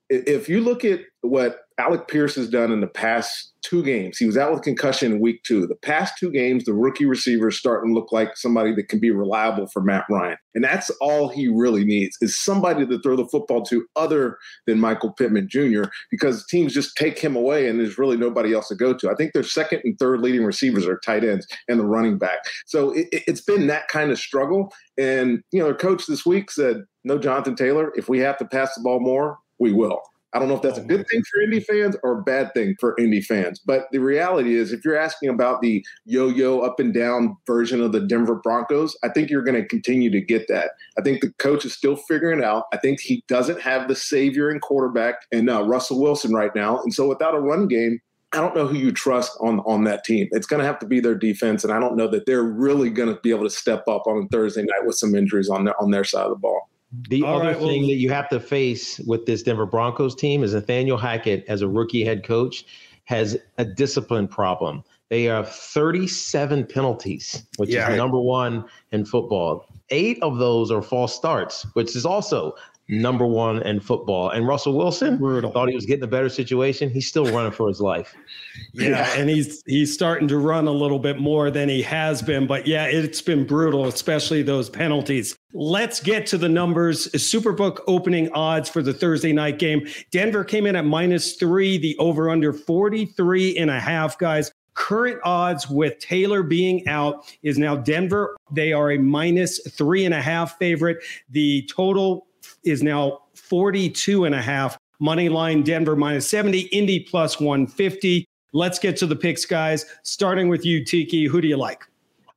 if 0.09 0.47
you 0.47 0.61
look 0.61 0.85
at 0.85 0.99
what 1.21 1.64
Alec 1.77 2.07
Pierce 2.07 2.35
has 2.35 2.49
done 2.49 2.71
in 2.71 2.79
the 2.79 2.87
past 2.87 3.51
two 3.61 3.83
games. 3.83 4.17
He 4.17 4.25
was 4.25 4.37
out 4.37 4.53
with 4.53 4.61
concussion 4.61 5.11
in 5.11 5.19
week 5.19 5.43
two. 5.43 5.67
The 5.67 5.75
past 5.75 6.13
two 6.17 6.31
games, 6.31 6.63
the 6.63 6.73
rookie 6.73 7.05
receiver 7.05 7.49
is 7.49 7.57
starting 7.57 7.89
to 7.89 7.93
look 7.93 8.11
like 8.11 8.37
somebody 8.37 8.73
that 8.75 8.87
can 8.87 8.99
be 8.99 9.11
reliable 9.11 9.67
for 9.67 9.81
Matt 9.81 10.05
Ryan. 10.09 10.37
And 10.53 10.63
that's 10.63 10.89
all 11.01 11.27
he 11.27 11.47
really 11.47 11.83
needs 11.83 12.15
is 12.21 12.39
somebody 12.39 12.85
to 12.85 12.99
throw 12.99 13.15
the 13.15 13.27
football 13.27 13.63
to 13.63 13.85
other 13.95 14.37
than 14.67 14.79
Michael 14.79 15.11
Pittman 15.11 15.49
Jr. 15.49 15.85
because 16.11 16.45
teams 16.45 16.73
just 16.73 16.95
take 16.95 17.19
him 17.19 17.35
away 17.35 17.67
and 17.67 17.79
there's 17.79 17.97
really 17.97 18.17
nobody 18.17 18.53
else 18.53 18.69
to 18.69 18.75
go 18.75 18.93
to. 18.93 19.09
I 19.09 19.15
think 19.15 19.33
their 19.33 19.43
second 19.43 19.81
and 19.83 19.97
third 19.99 20.21
leading 20.21 20.45
receivers 20.45 20.87
are 20.87 20.99
tight 20.99 21.25
ends 21.25 21.47
and 21.67 21.79
the 21.79 21.85
running 21.85 22.17
back. 22.17 22.39
So 22.67 22.91
it, 22.91 23.07
it's 23.11 23.41
been 23.41 23.67
that 23.67 23.89
kind 23.89 24.11
of 24.11 24.19
struggle. 24.19 24.71
And, 24.97 25.41
you 25.51 25.59
know, 25.59 25.65
their 25.65 25.75
coach 25.75 26.05
this 26.07 26.25
week 26.25 26.51
said, 26.51 26.83
no, 27.03 27.17
Jonathan 27.17 27.55
Taylor, 27.55 27.91
if 27.95 28.07
we 28.07 28.19
have 28.19 28.37
to 28.37 28.45
pass 28.45 28.73
the 28.75 28.81
ball 28.81 28.99
more, 28.99 29.39
we 29.59 29.73
will. 29.73 30.01
I 30.35 30.39
don't 30.39 30.49
know 30.49 30.55
if 30.55 30.61
that's 30.61 30.77
a 30.77 30.81
oh, 30.81 30.85
good 30.85 31.05
thing 31.09 31.23
for 31.23 31.39
indie 31.39 31.63
fans 31.63 31.95
or 32.03 32.19
a 32.19 32.21
bad 32.21 32.53
thing 32.53 32.75
for 32.77 32.93
indie 32.97 33.23
fans. 33.23 33.57
But 33.57 33.87
the 33.93 33.99
reality 33.99 34.55
is, 34.55 34.73
if 34.73 34.83
you're 34.83 34.97
asking 34.97 35.29
about 35.29 35.61
the 35.61 35.83
yo 36.05 36.27
yo 36.27 36.59
up 36.59 36.77
and 36.79 36.93
down 36.93 37.37
version 37.47 37.81
of 37.81 37.93
the 37.93 38.01
Denver 38.01 38.35
Broncos, 38.35 38.97
I 39.01 39.09
think 39.09 39.29
you're 39.29 39.43
going 39.43 39.61
to 39.61 39.65
continue 39.65 40.11
to 40.11 40.19
get 40.19 40.49
that. 40.49 40.71
I 40.99 41.01
think 41.01 41.21
the 41.21 41.31
coach 41.39 41.63
is 41.63 41.73
still 41.73 41.95
figuring 41.95 42.39
it 42.39 42.45
out. 42.45 42.65
I 42.73 42.77
think 42.77 42.99
he 42.99 43.23
doesn't 43.29 43.61
have 43.61 43.87
the 43.87 43.95
savior 43.95 44.49
and 44.49 44.61
quarterback 44.61 45.15
and 45.31 45.49
uh, 45.49 45.63
Russell 45.63 46.01
Wilson 46.01 46.33
right 46.33 46.53
now. 46.53 46.81
And 46.81 46.93
so 46.93 47.07
without 47.07 47.33
a 47.33 47.39
run 47.39 47.69
game, 47.69 48.01
I 48.33 48.41
don't 48.41 48.55
know 48.55 48.67
who 48.67 48.75
you 48.75 48.91
trust 48.91 49.37
on 49.39 49.61
on 49.61 49.85
that 49.85 50.03
team. 50.03 50.27
It's 50.31 50.47
going 50.47 50.59
to 50.59 50.65
have 50.65 50.79
to 50.79 50.85
be 50.85 50.99
their 50.99 51.15
defense, 51.15 51.63
and 51.63 51.71
I 51.71 51.79
don't 51.79 51.95
know 51.95 52.09
that 52.09 52.25
they're 52.25 52.43
really 52.43 52.89
going 52.89 53.07
to 53.07 53.19
be 53.21 53.29
able 53.29 53.45
to 53.45 53.49
step 53.49 53.87
up 53.87 54.05
on 54.05 54.27
Thursday 54.27 54.63
night 54.63 54.85
with 54.85 54.97
some 54.97 55.15
injuries 55.15 55.47
on 55.47 55.63
their 55.63 55.81
on 55.81 55.91
their 55.91 56.03
side 56.03 56.25
of 56.25 56.31
the 56.31 56.35
ball. 56.35 56.69
The 57.09 57.23
All 57.23 57.35
other 57.35 57.49
right, 57.49 57.57
thing 57.57 57.81
well, 57.81 57.89
that 57.89 57.95
you 57.95 58.09
have 58.11 58.29
to 58.29 58.39
face 58.39 58.99
with 58.99 59.25
this 59.25 59.43
Denver 59.43 59.65
Broncos 59.65 60.15
team 60.15 60.43
is 60.43 60.53
Nathaniel 60.53 60.97
Hackett, 60.97 61.45
as 61.47 61.61
a 61.61 61.67
rookie 61.67 62.03
head 62.03 62.23
coach, 62.23 62.65
has 63.05 63.37
a 63.57 63.65
discipline 63.65 64.27
problem. 64.27 64.83
They 65.09 65.23
have 65.23 65.49
37 65.49 66.65
penalties, 66.65 67.43
which 67.57 67.69
yeah, 67.69 67.91
is 67.91 67.97
number 67.97 68.19
one 68.19 68.65
in 68.91 69.05
football. 69.05 69.67
Eight 69.89 70.17
of 70.23 70.37
those 70.37 70.71
are 70.71 70.81
false 70.81 71.13
starts, 71.13 71.63
which 71.73 71.95
is 71.95 72.05
also 72.05 72.55
number 72.87 73.25
one 73.25 73.61
in 73.63 73.79
football. 73.79 74.29
And 74.29 74.47
Russell 74.47 74.77
Wilson 74.77 75.17
Brutal. 75.17 75.51
thought 75.51 75.69
he 75.69 75.75
was 75.75 75.85
getting 75.85 76.03
a 76.03 76.07
better 76.07 76.29
situation. 76.29 76.89
He's 76.89 77.07
still 77.07 77.25
running 77.25 77.51
for 77.51 77.67
his 77.67 77.81
life. 77.81 78.13
Yeah, 78.73 79.09
and 79.15 79.29
he's 79.29 79.63
he's 79.65 79.93
starting 79.93 80.27
to 80.29 80.37
run 80.37 80.67
a 80.67 80.71
little 80.71 80.99
bit 80.99 81.19
more 81.19 81.49
than 81.49 81.69
he 81.69 81.81
has 81.81 82.21
been. 82.21 82.45
But 82.45 82.67
yeah, 82.67 82.85
it's 82.85 83.21
been 83.21 83.45
brutal, 83.45 83.85
especially 83.85 84.43
those 84.43 84.69
penalties. 84.69 85.35
Let's 85.53 86.01
get 86.01 86.25
to 86.27 86.37
the 86.37 86.49
numbers. 86.49 87.07
Superbook 87.13 87.79
opening 87.87 88.29
odds 88.33 88.69
for 88.69 88.81
the 88.81 88.93
Thursday 88.93 89.31
night 89.31 89.59
game. 89.59 89.87
Denver 90.11 90.43
came 90.43 90.65
in 90.65 90.75
at 90.75 90.85
minus 90.85 91.35
three, 91.35 91.77
the 91.77 91.97
over 91.97 92.29
under 92.29 92.51
43 92.51 93.57
and 93.57 93.69
a 93.71 93.79
half, 93.79 94.17
guys. 94.17 94.51
Current 94.73 95.19
odds 95.23 95.69
with 95.69 95.97
Taylor 95.99 96.43
being 96.43 96.85
out 96.87 97.33
is 97.43 97.57
now 97.57 97.77
Denver. 97.77 98.35
They 98.51 98.73
are 98.73 98.91
a 98.91 98.97
minus 98.97 99.59
three 99.71 100.03
and 100.03 100.13
a 100.13 100.21
half 100.21 100.57
favorite. 100.57 100.97
The 101.29 101.67
total 101.73 102.27
is 102.65 102.83
now 102.83 103.21
42 103.35 104.25
and 104.25 104.35
a 104.35 104.41
half. 104.41 104.77
Money 104.99 105.29
line 105.29 105.61
Denver 105.61 105.95
minus 105.95 106.29
70, 106.29 106.61
Indy 106.67 106.99
plus 107.01 107.39
150. 107.39 108.25
Let's 108.53 108.79
get 108.79 108.95
to 108.97 109.05
the 109.05 109.15
picks, 109.15 109.45
guys. 109.45 109.85
Starting 110.03 110.47
with 110.47 110.65
you, 110.65 110.85
Tiki. 110.85 111.25
Who 111.25 111.41
do 111.41 111.47
you 111.47 111.57
like? 111.57 111.83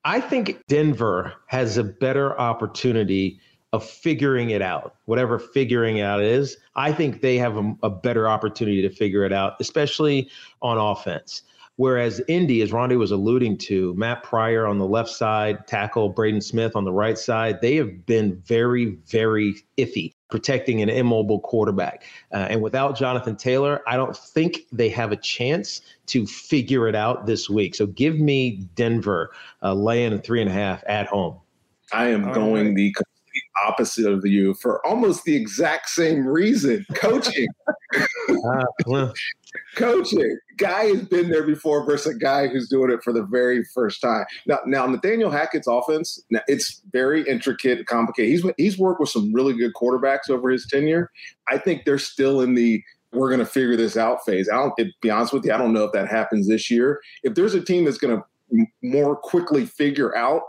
I 0.04 0.20
think 0.20 0.61
Denver 0.66 1.35
has 1.47 1.76
a 1.76 1.85
better 1.85 2.38
opportunity 2.40 3.40
of 3.73 3.85
figuring 3.85 4.50
it 4.50 4.62
out, 4.62 4.97
whatever 5.04 5.38
figuring 5.38 6.00
out 6.00 6.23
is. 6.23 6.56
I 6.75 6.92
think 6.92 7.20
they 7.20 7.37
have 7.37 7.56
a, 7.56 7.76
a, 7.82 7.90
better 7.90 8.26
opportunity 8.26 8.80
to 8.80 8.88
figure 8.88 9.25
it 9.25 9.32
out, 9.32 9.54
especially 9.61 10.30
on 10.62 10.78
offense. 10.78 11.42
Whereas 11.76 12.20
Indy, 12.26 12.62
as 12.62 12.73
Ronde 12.73 12.99
was 12.99 13.11
alluding 13.11 13.58
to, 13.58 13.94
Matt 13.94 14.23
Pryor 14.23 14.66
on 14.66 14.78
the 14.78 14.87
left 14.87 15.11
side, 15.11 15.66
tackle 15.66 16.08
Braden 16.08 16.40
Smith 16.40 16.75
on 16.75 16.85
the 16.85 16.92
right 16.92 17.18
side, 17.18 17.61
they 17.61 17.76
have 17.76 18.06
been 18.06 18.37
very, 18.47 18.97
very 19.06 19.62
iffy 19.76 20.14
protecting 20.30 20.82
an 20.82 20.88
immobile 20.88 21.40
quarterback. 21.40 22.04
Uh, 22.32 22.47
and 22.50 22.62
without 22.62 22.97
Jonathan 22.97 23.37
Taylor, 23.37 23.82
I 23.87 23.97
don't 23.97 24.16
think 24.16 24.66
they 24.73 24.88
have 24.90 25.12
a 25.12 25.16
chance 25.16 25.80
to 26.06 26.26
figure 26.26 26.88
it 26.88 26.94
out 26.94 27.26
this 27.26 27.49
week. 27.49 27.75
So 27.75 27.87
give 27.87 28.18
me 28.18 28.68
Denver 28.75 29.32
uh, 29.62 29.75
laying 29.75 30.18
three 30.20 30.40
and 30.40 30.50
a 30.50 30.52
half 30.52 30.85
at 30.87 31.06
home. 31.06 31.38
I 31.92 32.08
am 32.08 32.28
All 32.28 32.35
going 32.35 32.66
right. 32.66 32.76
the 32.76 32.92
complete 32.92 33.08
opposite 33.67 34.11
of 34.11 34.25
you 34.27 34.55
for 34.55 34.85
almost 34.87 35.25
the 35.25 35.37
exact 35.37 35.88
same 35.88 36.27
reason 36.27 36.85
coaching. 36.95 37.49
uh, 37.95 38.65
well, 38.87 39.12
Coaching. 39.77 40.38
Guy 40.57 40.87
has 40.87 41.05
been 41.05 41.31
there 41.31 41.47
before 41.47 41.85
versus 41.85 42.15
a 42.15 42.19
guy 42.19 42.49
who's 42.49 42.69
doing 42.69 42.91
it 42.91 43.03
for 43.03 43.12
the 43.12 43.23
very 43.23 43.65
first 43.75 44.00
time. 44.00 44.25
Now, 44.47 44.59
now 44.67 44.87
Nathaniel 44.87 45.31
Hackett's 45.31 45.67
offense, 45.69 46.23
now 46.31 46.41
it's 46.49 46.83
very 46.93 47.27
intricate 47.29 47.87
complicated. 47.87 48.31
He's 48.31 48.45
he's 48.57 48.79
worked 48.79 49.00
with 49.00 49.09
some 49.09 49.33
really 49.33 49.55
good 49.57 49.73
quarterbacks 49.75 50.29
over 50.29 50.50
his 50.50 50.67
tenure. 50.67 51.11
I 51.49 51.59
think 51.59 51.85
they're 51.85 51.99
still 51.99 52.41
in 52.41 52.55
the 52.55 52.83
we're 53.12 53.29
going 53.29 53.41
to 53.41 53.47
figure 53.47 53.77
this 53.77 53.97
out 53.97 54.25
phase. 54.27 54.50
I 54.50 54.57
don't. 54.57 54.77
To 54.79 54.91
be 55.00 55.11
honest 55.11 55.33
with 55.33 55.45
you, 55.45 55.53
I 55.53 55.59
don't 55.59 55.73
know 55.73 55.85
if 55.85 55.93
that 55.93 56.09
happens 56.09 56.47
this 56.47 56.71
year. 56.71 57.00
If 57.23 57.35
there's 57.35 57.55
a 57.55 57.61
team 57.61 57.85
that's 57.85 57.99
going 57.99 58.21
to 58.21 58.67
more 58.83 59.17
quickly 59.17 59.65
figure 59.65 60.17
out 60.17 60.43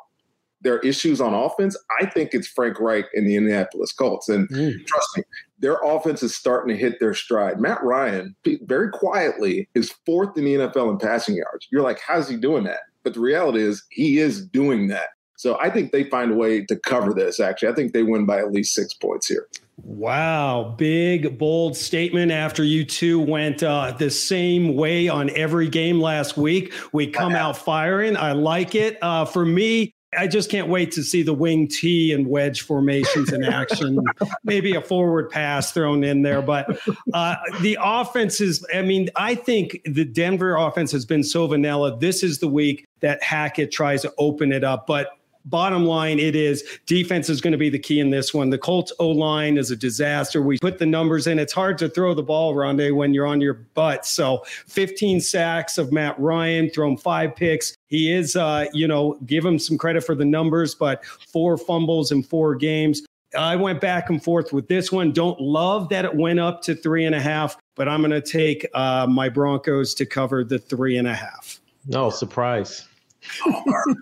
their 0.61 0.79
issues 0.79 1.21
on 1.21 1.33
offense, 1.33 1.77
I 1.99 2.05
think 2.05 2.33
it's 2.33 2.47
Frank 2.47 2.79
Reich 2.79 3.05
and 3.13 3.27
the 3.27 3.35
Indianapolis 3.35 3.91
Colts. 3.93 4.29
And 4.29 4.49
mm. 4.49 4.85
trust 4.85 5.17
me, 5.17 5.23
their 5.59 5.77
offense 5.83 6.23
is 6.23 6.35
starting 6.35 6.75
to 6.75 6.79
hit 6.79 6.99
their 6.99 7.13
stride. 7.13 7.59
Matt 7.59 7.83
Ryan, 7.83 8.35
very 8.63 8.89
quietly, 8.89 9.69
is 9.75 9.93
fourth 10.05 10.37
in 10.37 10.45
the 10.45 10.55
NFL 10.55 10.91
in 10.91 10.97
passing 10.97 11.35
yards. 11.35 11.67
You're 11.71 11.83
like, 11.83 11.99
how's 12.05 12.29
he 12.29 12.37
doing 12.37 12.63
that? 12.65 12.79
But 13.03 13.13
the 13.13 13.21
reality 13.21 13.61
is, 13.61 13.83
he 13.89 14.19
is 14.19 14.45
doing 14.45 14.87
that. 14.89 15.09
So 15.37 15.57
I 15.61 15.69
think 15.69 15.93
they 15.93 16.03
find 16.03 16.31
a 16.31 16.35
way 16.35 16.65
to 16.65 16.75
cover 16.75 17.13
this, 17.13 17.39
actually. 17.39 17.69
I 17.69 17.73
think 17.73 17.93
they 17.93 18.03
win 18.03 18.25
by 18.25 18.39
at 18.39 18.51
least 18.51 18.73
six 18.73 18.93
points 18.93 19.25
here. 19.25 19.47
Wow, 19.83 20.75
big 20.77 21.37
bold 21.37 21.77
statement 21.77 22.33
after 22.33 22.61
you 22.61 22.83
two 22.83 23.21
went 23.21 23.63
uh, 23.63 23.95
the 23.97 24.09
same 24.09 24.75
way 24.75 25.07
on 25.07 25.29
every 25.29 25.69
game 25.69 26.01
last 26.01 26.35
week. 26.35 26.73
We 26.91 27.07
come 27.07 27.35
out 27.35 27.55
firing. 27.55 28.17
I 28.17 28.33
like 28.33 28.75
it. 28.75 28.97
Uh, 29.01 29.23
for 29.23 29.45
me, 29.45 29.93
I 30.17 30.27
just 30.27 30.49
can't 30.49 30.67
wait 30.67 30.91
to 30.93 31.03
see 31.03 31.21
the 31.21 31.33
wing 31.33 31.67
T 31.67 32.11
and 32.13 32.27
wedge 32.27 32.61
formations 32.61 33.31
in 33.31 33.43
action. 33.43 34.03
Maybe 34.43 34.73
a 34.73 34.81
forward 34.81 35.29
pass 35.29 35.71
thrown 35.71 36.03
in 36.03 36.23
there. 36.23 36.41
But 36.41 36.79
uh, 37.13 37.35
the 37.61 37.77
offense 37.79 38.41
is, 38.41 38.65
I 38.73 38.81
mean, 38.81 39.09
I 39.15 39.35
think 39.35 39.79
the 39.85 40.05
Denver 40.05 40.55
offense 40.55 40.91
has 40.93 41.05
been 41.05 41.23
so 41.23 41.45
vanilla. 41.45 41.97
This 41.99 42.23
is 42.23 42.39
the 42.39 42.47
week 42.47 42.87
that 43.01 43.21
Hackett 43.21 43.71
tries 43.71 44.01
to 44.01 44.13
open 44.17 44.51
it 44.51 44.63
up. 44.63 44.87
But 44.87 45.18
bottom 45.45 45.85
line, 45.85 46.19
it 46.19 46.35
is 46.35 46.63
defense 46.85 47.29
is 47.29 47.41
going 47.41 47.51
to 47.51 47.57
be 47.57 47.69
the 47.69 47.79
key 47.79 47.99
in 47.99 48.09
this 48.09 48.33
one. 48.33 48.49
The 48.49 48.57
Colts 48.57 48.91
O 48.99 49.09
line 49.09 49.57
is 49.57 49.71
a 49.71 49.75
disaster. 49.75 50.41
We 50.41 50.57
put 50.59 50.79
the 50.79 50.85
numbers 50.85 51.27
in. 51.27 51.39
It's 51.39 51.53
hard 51.53 51.77
to 51.79 51.89
throw 51.89 52.13
the 52.13 52.23
ball, 52.23 52.55
Rondé, 52.55 52.93
when 52.95 53.13
you're 53.13 53.27
on 53.27 53.41
your 53.41 53.53
butt. 53.53 54.05
So 54.05 54.43
15 54.67 55.21
sacks 55.21 55.77
of 55.77 55.91
Matt 55.91 56.19
Ryan, 56.19 56.69
thrown 56.69 56.97
five 56.97 57.35
picks. 57.35 57.75
He 57.87 58.11
is, 58.11 58.35
uh, 58.35 58.65
you 58.73 58.87
know, 58.87 59.17
give 59.25 59.43
him 59.43 59.59
some 59.59 59.77
credit 59.77 60.03
for 60.03 60.15
the 60.15 60.25
numbers, 60.25 60.75
but 60.75 61.03
four 61.05 61.57
fumbles 61.57 62.11
in 62.11 62.23
four 62.23 62.55
games. 62.55 63.03
I 63.37 63.55
went 63.55 63.79
back 63.79 64.09
and 64.09 64.23
forth 64.23 64.51
with 64.51 64.67
this 64.67 64.91
one. 64.91 65.11
Don't 65.11 65.39
love 65.39 65.89
that 65.89 66.03
it 66.03 66.15
went 66.15 66.39
up 66.39 66.63
to 66.63 66.75
three 66.75 67.05
and 67.05 67.13
a 67.13 67.21
half, 67.21 67.57
but 67.75 67.87
I'm 67.87 68.01
going 68.01 68.11
to 68.11 68.21
take 68.21 68.65
uh, 68.73 69.05
my 69.07 69.29
Broncos 69.29 69.93
to 69.95 70.05
cover 70.05 70.43
the 70.43 70.57
three 70.57 70.97
and 70.97 71.07
a 71.07 71.13
half. 71.13 71.59
No 71.87 72.09
surprise. 72.09 72.88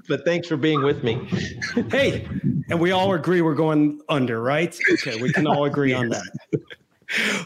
But 0.08 0.24
thanks 0.26 0.48
for 0.48 0.58
being 0.58 0.84
with 0.84 1.04
me. 1.04 1.28
hey, 1.90 2.28
and 2.70 2.80
we 2.80 2.92
all 2.92 3.14
agree 3.14 3.42
we're 3.42 3.56
going 3.56 4.02
under, 4.10 4.42
right? 4.42 4.78
Okay, 4.94 5.22
we 5.22 5.32
can 5.32 5.48
all 5.48 5.66
agree 5.66 5.94
on 5.94 6.10
that. 6.10 6.28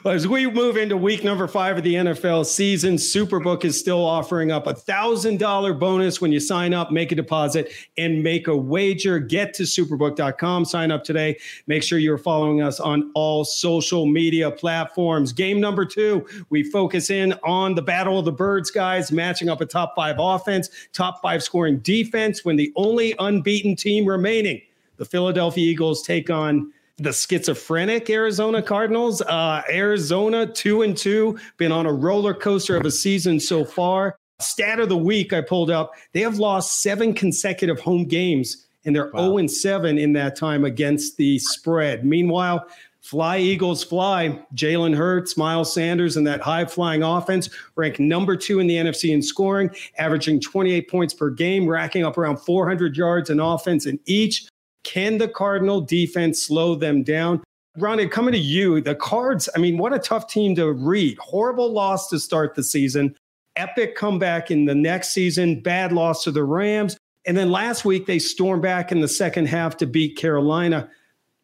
As 0.05 0.27
we 0.27 0.49
move 0.49 0.75
into 0.75 0.97
week 0.97 1.23
number 1.23 1.47
five 1.47 1.77
of 1.77 1.83
the 1.83 1.93
NFL 1.93 2.47
season, 2.47 2.95
Superbook 2.95 3.63
is 3.63 3.79
still 3.79 4.03
offering 4.03 4.51
up 4.51 4.65
a 4.65 4.73
thousand 4.73 5.37
dollar 5.37 5.75
bonus 5.75 6.19
when 6.19 6.31
you 6.31 6.39
sign 6.39 6.73
up, 6.73 6.91
make 6.91 7.11
a 7.11 7.15
deposit, 7.15 7.71
and 7.95 8.23
make 8.23 8.47
a 8.47 8.57
wager. 8.57 9.19
Get 9.19 9.53
to 9.55 9.63
superbook.com, 9.63 10.65
sign 10.65 10.89
up 10.89 11.03
today. 11.03 11.37
Make 11.67 11.83
sure 11.83 11.99
you're 11.99 12.17
following 12.17 12.63
us 12.63 12.79
on 12.79 13.11
all 13.13 13.45
social 13.45 14.07
media 14.07 14.49
platforms. 14.49 15.31
Game 15.31 15.61
number 15.61 15.85
two, 15.85 16.25
we 16.49 16.63
focus 16.63 17.11
in 17.11 17.33
on 17.43 17.75
the 17.75 17.83
battle 17.83 18.17
of 18.17 18.25
the 18.25 18.31
birds, 18.31 18.71
guys, 18.71 19.11
matching 19.11 19.47
up 19.47 19.61
a 19.61 19.65
top 19.67 19.93
five 19.95 20.15
offense, 20.17 20.69
top 20.91 21.21
five 21.21 21.43
scoring 21.43 21.77
defense, 21.79 22.43
when 22.43 22.55
the 22.55 22.73
only 22.75 23.13
unbeaten 23.19 23.75
team 23.75 24.05
remaining, 24.05 24.59
the 24.97 25.05
Philadelphia 25.05 25.63
Eagles, 25.69 26.01
take 26.01 26.31
on 26.31 26.73
the 27.01 27.11
schizophrenic 27.11 28.09
Arizona 28.09 28.61
Cardinals. 28.61 29.21
Uh, 29.21 29.63
Arizona 29.69 30.45
two 30.45 30.83
and 30.83 30.95
two, 30.95 31.37
been 31.57 31.71
on 31.71 31.85
a 31.85 31.93
roller 31.93 32.33
coaster 32.33 32.77
of 32.77 32.85
a 32.85 32.91
season 32.91 33.39
so 33.39 33.65
far. 33.65 34.15
Stat 34.39 34.79
of 34.79 34.89
the 34.89 34.97
week 34.97 35.33
I 35.33 35.41
pulled 35.41 35.71
up: 35.71 35.93
they 36.13 36.21
have 36.21 36.39
lost 36.39 36.81
seven 36.81 37.13
consecutive 37.13 37.79
home 37.79 38.05
games, 38.05 38.67
and 38.85 38.95
they're 38.95 39.11
wow. 39.13 39.25
0 39.25 39.37
and 39.39 39.51
seven 39.51 39.97
in 39.97 40.13
that 40.13 40.35
time 40.35 40.63
against 40.63 41.17
the 41.17 41.39
spread. 41.39 42.05
Meanwhile. 42.05 42.65
Fly 43.01 43.39
Eagles 43.39 43.83
fly. 43.83 44.39
Jalen 44.53 44.95
Hurts, 44.95 45.35
Miles 45.35 45.73
Sanders, 45.73 46.17
and 46.17 46.27
that 46.27 46.39
high 46.39 46.65
flying 46.65 47.01
offense 47.01 47.49
rank 47.75 47.99
number 47.99 48.35
two 48.35 48.59
in 48.59 48.67
the 48.67 48.75
NFC 48.75 49.11
in 49.11 49.23
scoring, 49.23 49.71
averaging 49.97 50.39
28 50.39 50.87
points 50.87 51.11
per 51.11 51.31
game, 51.31 51.67
racking 51.67 52.05
up 52.05 52.19
around 52.19 52.37
400 52.37 52.95
yards 52.95 53.31
in 53.31 53.39
offense 53.39 53.87
in 53.87 53.99
each. 54.05 54.47
Can 54.83 55.17
the 55.17 55.27
Cardinal 55.27 55.81
defense 55.81 56.43
slow 56.43 56.75
them 56.75 57.03
down? 57.03 57.43
Ronnie, 57.77 58.07
coming 58.07 58.33
to 58.33 58.39
you, 58.39 58.81
the 58.81 58.95
Cards, 58.95 59.47
I 59.55 59.59
mean, 59.59 59.77
what 59.77 59.93
a 59.93 59.99
tough 59.99 60.27
team 60.27 60.55
to 60.55 60.71
read. 60.71 61.17
Horrible 61.19 61.71
loss 61.71 62.09
to 62.09 62.19
start 62.19 62.55
the 62.55 62.63
season, 62.63 63.15
epic 63.55 63.95
comeback 63.95 64.51
in 64.51 64.65
the 64.65 64.75
next 64.75 65.09
season, 65.09 65.61
bad 65.61 65.93
loss 65.93 66.23
to 66.25 66.31
the 66.31 66.43
Rams. 66.43 66.97
And 67.25 67.37
then 67.37 67.51
last 67.51 67.85
week, 67.85 68.07
they 68.07 68.19
stormed 68.19 68.61
back 68.61 68.91
in 68.91 68.99
the 68.99 69.07
second 69.07 69.45
half 69.45 69.77
to 69.77 69.85
beat 69.85 70.17
Carolina. 70.17 70.89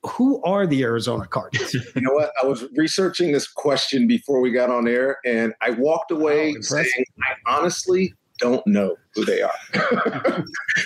Who 0.03 0.41
are 0.44 0.67
the 0.67 0.84
Arizona 0.84 1.27
Cardinals? 1.27 1.74
you 1.96 2.01
know 2.01 2.13
what? 2.13 2.32
I 2.41 2.46
was 2.46 2.65
researching 2.75 3.32
this 3.32 3.48
question 3.48 4.08
before 4.08 4.41
we 4.41 4.51
got 4.51 4.70
on 4.70 4.88
air, 4.88 5.17
and 5.25 5.53
I 5.62 5.72
walked 5.72 6.12
away 6.12 6.56
oh, 6.58 6.62
saying, 6.62 7.06
I 7.22 7.34
honestly 7.46 8.13
don't 8.39 8.65
know 8.67 8.96
who 9.13 9.25
they 9.25 9.41
are. 9.41 9.51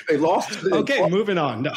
they 0.09 0.17
lost. 0.17 0.61
The, 0.61 0.75
okay, 0.75 1.07
moving 1.09 1.37
on. 1.37 1.63
No. 1.63 1.73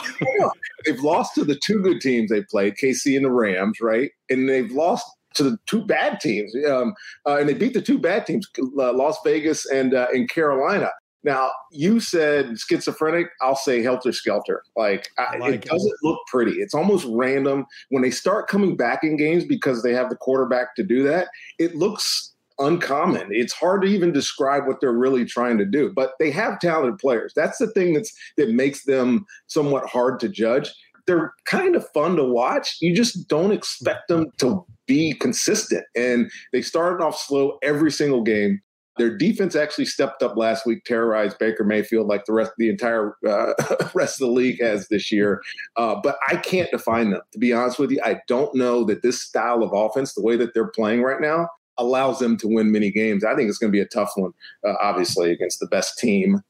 they've 0.84 1.00
lost 1.00 1.34
to 1.36 1.44
the 1.44 1.56
two 1.56 1.82
good 1.82 2.00
teams 2.00 2.30
they 2.30 2.42
played, 2.42 2.74
KC 2.76 3.16
and 3.16 3.24
the 3.24 3.30
Rams, 3.30 3.80
right? 3.80 4.10
And 4.30 4.48
they've 4.48 4.70
lost 4.70 5.06
to 5.34 5.42
the 5.42 5.58
two 5.66 5.84
bad 5.84 6.20
teams, 6.20 6.54
um, 6.68 6.94
uh, 7.26 7.38
and 7.38 7.48
they 7.48 7.54
beat 7.54 7.74
the 7.74 7.82
two 7.82 7.98
bad 7.98 8.26
teams, 8.26 8.48
uh, 8.78 8.92
Las 8.92 9.18
Vegas 9.24 9.66
and 9.66 9.94
uh, 9.94 10.06
and 10.12 10.28
Carolina. 10.28 10.90
Now 11.24 11.50
you 11.72 12.00
said 12.00 12.58
schizophrenic. 12.58 13.28
I'll 13.40 13.56
say 13.56 13.82
helter 13.82 14.12
skelter. 14.12 14.62
Like, 14.76 15.08
I, 15.18 15.38
like 15.38 15.54
it, 15.54 15.64
it 15.64 15.70
doesn't 15.70 15.94
look 16.02 16.20
pretty. 16.26 16.52
It's 16.52 16.74
almost 16.74 17.06
random 17.08 17.64
when 17.88 18.02
they 18.02 18.10
start 18.10 18.46
coming 18.46 18.76
back 18.76 19.02
in 19.02 19.16
games 19.16 19.44
because 19.44 19.82
they 19.82 19.94
have 19.94 20.10
the 20.10 20.16
quarterback 20.16 20.76
to 20.76 20.82
do 20.82 21.02
that. 21.04 21.28
It 21.58 21.74
looks 21.74 22.33
uncommon. 22.58 23.28
It's 23.30 23.52
hard 23.52 23.82
to 23.82 23.88
even 23.88 24.12
describe 24.12 24.66
what 24.66 24.80
they're 24.80 24.92
really 24.92 25.24
trying 25.24 25.58
to 25.58 25.64
do, 25.64 25.92
but 25.94 26.12
they 26.18 26.30
have 26.30 26.60
talented 26.60 26.98
players. 26.98 27.32
That's 27.34 27.58
the 27.58 27.68
thing 27.68 27.94
that's 27.94 28.12
that 28.36 28.50
makes 28.50 28.84
them 28.84 29.26
somewhat 29.46 29.86
hard 29.86 30.20
to 30.20 30.28
judge. 30.28 30.72
They're 31.06 31.32
kind 31.44 31.76
of 31.76 31.86
fun 31.90 32.16
to 32.16 32.24
watch. 32.24 32.78
You 32.80 32.94
just 32.94 33.28
don't 33.28 33.52
expect 33.52 34.08
them 34.08 34.30
to 34.38 34.64
be 34.86 35.14
consistent. 35.14 35.84
And 35.94 36.30
they 36.52 36.62
started 36.62 37.04
off 37.04 37.18
slow 37.18 37.58
every 37.62 37.90
single 37.90 38.22
game. 38.22 38.60
Their 38.96 39.16
defense 39.16 39.56
actually 39.56 39.86
stepped 39.86 40.22
up 40.22 40.36
last 40.36 40.64
week, 40.66 40.84
terrorized 40.84 41.38
Baker 41.38 41.64
Mayfield 41.64 42.06
like 42.06 42.24
the 42.26 42.32
rest 42.32 42.52
the 42.58 42.68
entire 42.68 43.16
uh, 43.28 43.52
rest 43.92 44.20
of 44.20 44.28
the 44.28 44.32
league 44.32 44.62
has 44.62 44.88
this 44.88 45.10
year. 45.10 45.42
Uh, 45.76 45.96
but 46.02 46.16
I 46.28 46.36
can't 46.36 46.70
define 46.70 47.10
them. 47.10 47.20
To 47.32 47.38
be 47.38 47.52
honest 47.52 47.78
with 47.78 47.90
you, 47.90 48.00
I 48.04 48.20
don't 48.28 48.54
know 48.54 48.84
that 48.84 49.02
this 49.02 49.20
style 49.20 49.62
of 49.62 49.72
offense, 49.72 50.14
the 50.14 50.22
way 50.22 50.36
that 50.36 50.54
they're 50.54 50.68
playing 50.68 51.02
right 51.02 51.20
now, 51.20 51.48
allows 51.78 52.18
them 52.18 52.36
to 52.38 52.48
win 52.48 52.72
many 52.72 52.90
games. 52.90 53.24
I 53.24 53.34
think 53.34 53.48
it's 53.48 53.58
going 53.58 53.72
to 53.72 53.76
be 53.76 53.80
a 53.80 53.86
tough 53.86 54.12
one, 54.16 54.32
uh, 54.66 54.74
obviously, 54.80 55.30
against 55.30 55.60
the 55.60 55.66
best 55.66 55.98
team 55.98 56.40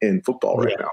in 0.00 0.22
football 0.22 0.58
right 0.58 0.70
yeah. 0.70 0.84
now. 0.84 0.90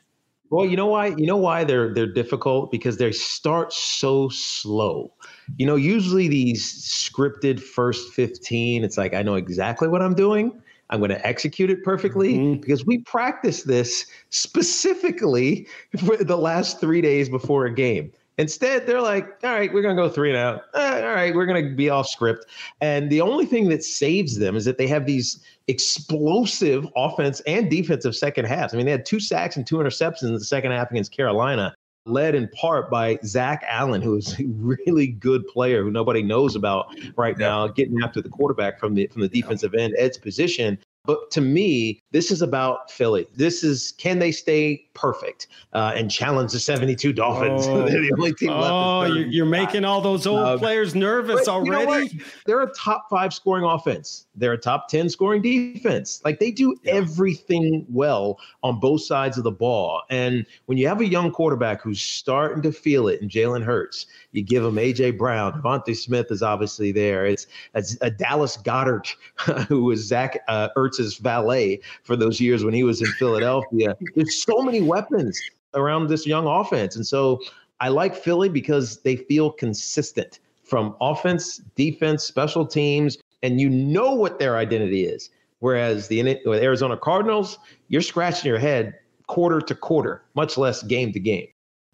Well, 0.49 0.67
you 0.67 0.77
know 0.77 0.85
why? 0.85 1.07
You 1.07 1.25
know 1.25 1.37
why 1.37 1.63
they're 1.63 1.91
they're 1.91 2.05
difficult 2.05 2.69
because 2.69 2.97
they 2.97 3.11
start 3.11 3.73
so 3.73 4.29
slow. 4.29 5.11
You 5.57 5.65
know, 5.65 5.75
usually 5.75 6.27
these 6.27 6.63
scripted 6.63 7.59
first 7.59 8.13
15, 8.13 8.83
it's 8.83 8.95
like 8.95 9.15
I 9.15 9.23
know 9.23 9.33
exactly 9.33 9.87
what 9.87 10.03
I'm 10.03 10.13
doing. 10.13 10.61
I'm 10.91 10.99
going 10.99 11.09
to 11.09 11.25
execute 11.25 11.71
it 11.71 11.83
perfectly 11.83 12.35
mm-hmm. 12.35 12.61
because 12.61 12.85
we 12.85 12.99
practice 12.99 13.63
this 13.63 14.05
specifically 14.29 15.65
for 16.05 16.17
the 16.17 16.37
last 16.37 16.79
3 16.79 17.01
days 17.01 17.29
before 17.29 17.65
a 17.65 17.73
game. 17.73 18.11
Instead, 18.37 18.87
they're 18.87 19.01
like, 19.01 19.37
all 19.43 19.51
right, 19.51 19.71
we're 19.71 19.83
going 19.83 19.95
to 19.95 20.01
go 20.01 20.09
three 20.09 20.29
and 20.29 20.37
out. 20.37 20.63
Uh, 20.73 21.01
all 21.03 21.13
right, 21.13 21.35
we're 21.35 21.45
going 21.45 21.63
to 21.63 21.75
be 21.75 21.89
off 21.89 22.07
script. 22.07 22.45
And 22.81 23.09
the 23.11 23.21
only 23.21 23.45
thing 23.45 23.69
that 23.69 23.83
saves 23.83 24.39
them 24.39 24.55
is 24.55 24.65
that 24.65 24.77
they 24.77 24.87
have 24.87 25.05
these 25.05 25.39
explosive 25.67 26.87
offense 26.95 27.41
and 27.41 27.69
defensive 27.69 28.15
second 28.15 28.45
halves. 28.45 28.73
I 28.73 28.77
mean, 28.77 28.87
they 28.87 28.91
had 28.91 29.05
two 29.05 29.19
sacks 29.19 29.55
and 29.55 29.67
two 29.67 29.77
interceptions 29.77 30.23
in 30.23 30.33
the 30.33 30.43
second 30.43 30.71
half 30.71 30.89
against 30.89 31.11
Carolina, 31.11 31.75
led 32.07 32.33
in 32.33 32.49
part 32.49 32.89
by 32.89 33.19
Zach 33.23 33.63
Allen, 33.67 34.01
who 34.01 34.17
is 34.17 34.33
a 34.39 34.45
really 34.45 35.07
good 35.07 35.47
player 35.47 35.83
who 35.83 35.91
nobody 35.91 36.23
knows 36.23 36.55
about 36.55 36.87
right 37.15 37.37
now, 37.37 37.67
getting 37.67 38.01
after 38.03 38.19
the 38.19 38.29
quarterback 38.29 38.79
from 38.79 38.95
the 38.95 39.07
from 39.07 39.21
the 39.21 39.29
defensive 39.29 39.75
end, 39.75 39.93
Ed's 39.97 40.17
position. 40.17 40.79
But 41.05 41.31
to 41.31 41.41
me, 41.41 42.01
this 42.11 42.31
is 42.31 42.41
about 42.41 42.89
Philly. 42.89 43.27
This 43.35 43.61
is 43.61 43.91
can 43.97 44.19
they 44.19 44.31
stay 44.31 44.87
perfect 44.93 45.47
uh, 45.73 45.91
and 45.95 46.09
challenge 46.09 46.53
the 46.53 46.59
72 46.59 47.11
Dolphins? 47.11 47.67
Oh, 47.73 47.89
They're 47.89 48.01
the 48.01 48.13
only 48.13 48.33
team 48.33 48.51
oh 48.51 48.99
left. 48.99 49.13
you're, 49.13 49.25
you're 49.25 49.45
making 49.45 49.83
all 49.83 49.99
those 49.99 50.25
old 50.25 50.39
Uh, 50.39 50.57
players 50.57 50.95
nervous 50.95 51.45
But 51.45 51.65
you 51.65 51.71
know 51.71 51.81
already. 51.85 52.21
They're 52.45 52.61
a 52.61 52.71
top 52.73 53.07
five 53.09 53.33
scoring 53.33 53.65
offense. 53.65 54.27
They're 54.35 54.53
a 54.53 54.57
top 54.57 54.87
10 54.87 55.09
scoring 55.09 55.41
defense. 55.41 56.21
Like 56.23 56.39
they 56.39 56.51
do 56.51 56.75
everything 56.85 57.85
well 57.89 58.39
on 58.63 58.79
both 58.79 59.01
sides 59.03 59.37
of 59.37 59.43
the 59.43 59.51
ball. 59.51 60.03
And 60.09 60.45
when 60.67 60.77
you 60.77 60.87
have 60.87 61.01
a 61.01 61.05
young 61.05 61.31
quarterback 61.31 61.81
who's 61.81 62.01
starting 62.01 62.61
to 62.63 62.71
feel 62.71 63.09
it 63.09 63.21
in 63.21 63.27
Jalen 63.27 63.63
Hurts, 63.63 64.05
you 64.33 64.43
give 64.43 64.65
him 64.65 64.75
AJ 64.75 65.17
Brown. 65.17 65.53
DeVonta 65.53 65.95
Smith 65.95 66.27
is 66.29 66.43
obviously 66.43 66.91
there. 66.91 67.25
It's, 67.25 67.47
it's 67.73 67.97
a 68.01 68.11
Dallas 68.11 68.57
Goedert, 68.57 69.15
who 69.67 69.85
was 69.85 70.05
Zach 70.05 70.39
uh, 70.47 70.69
Ertz's 70.75 71.17
valet 71.17 71.79
for 72.03 72.15
those 72.15 72.41
years 72.41 72.63
when 72.63 72.73
he 72.73 72.83
was 72.83 73.01
in 73.01 73.07
Philadelphia. 73.13 73.95
There's 74.15 74.43
so 74.43 74.61
many 74.61 74.81
weapons 74.81 75.39
around 75.75 76.07
this 76.07 76.27
young 76.27 76.47
offense. 76.47 76.95
And 76.95 77.05
so 77.05 77.39
I 77.79 77.89
like 77.89 78.15
Philly 78.15 78.49
because 78.49 79.01
they 79.01 79.15
feel 79.15 79.51
consistent 79.51 80.39
from 80.63 80.95
offense, 80.99 81.57
defense, 81.75 82.23
special 82.23 82.65
teams, 82.65 83.17
and 83.43 83.59
you 83.59 83.69
know 83.69 84.13
what 84.13 84.39
their 84.39 84.57
identity 84.57 85.05
is. 85.05 85.29
Whereas 85.59 86.07
the 86.07 86.21
with 86.45 86.61
Arizona 86.61 86.97
Cardinals, 86.97 87.57
you're 87.87 88.01
scratching 88.01 88.49
your 88.49 88.59
head 88.59 88.99
quarter 89.27 89.61
to 89.61 89.75
quarter, 89.75 90.23
much 90.35 90.57
less 90.57 90.83
game 90.83 91.13
to 91.13 91.19
game. 91.19 91.47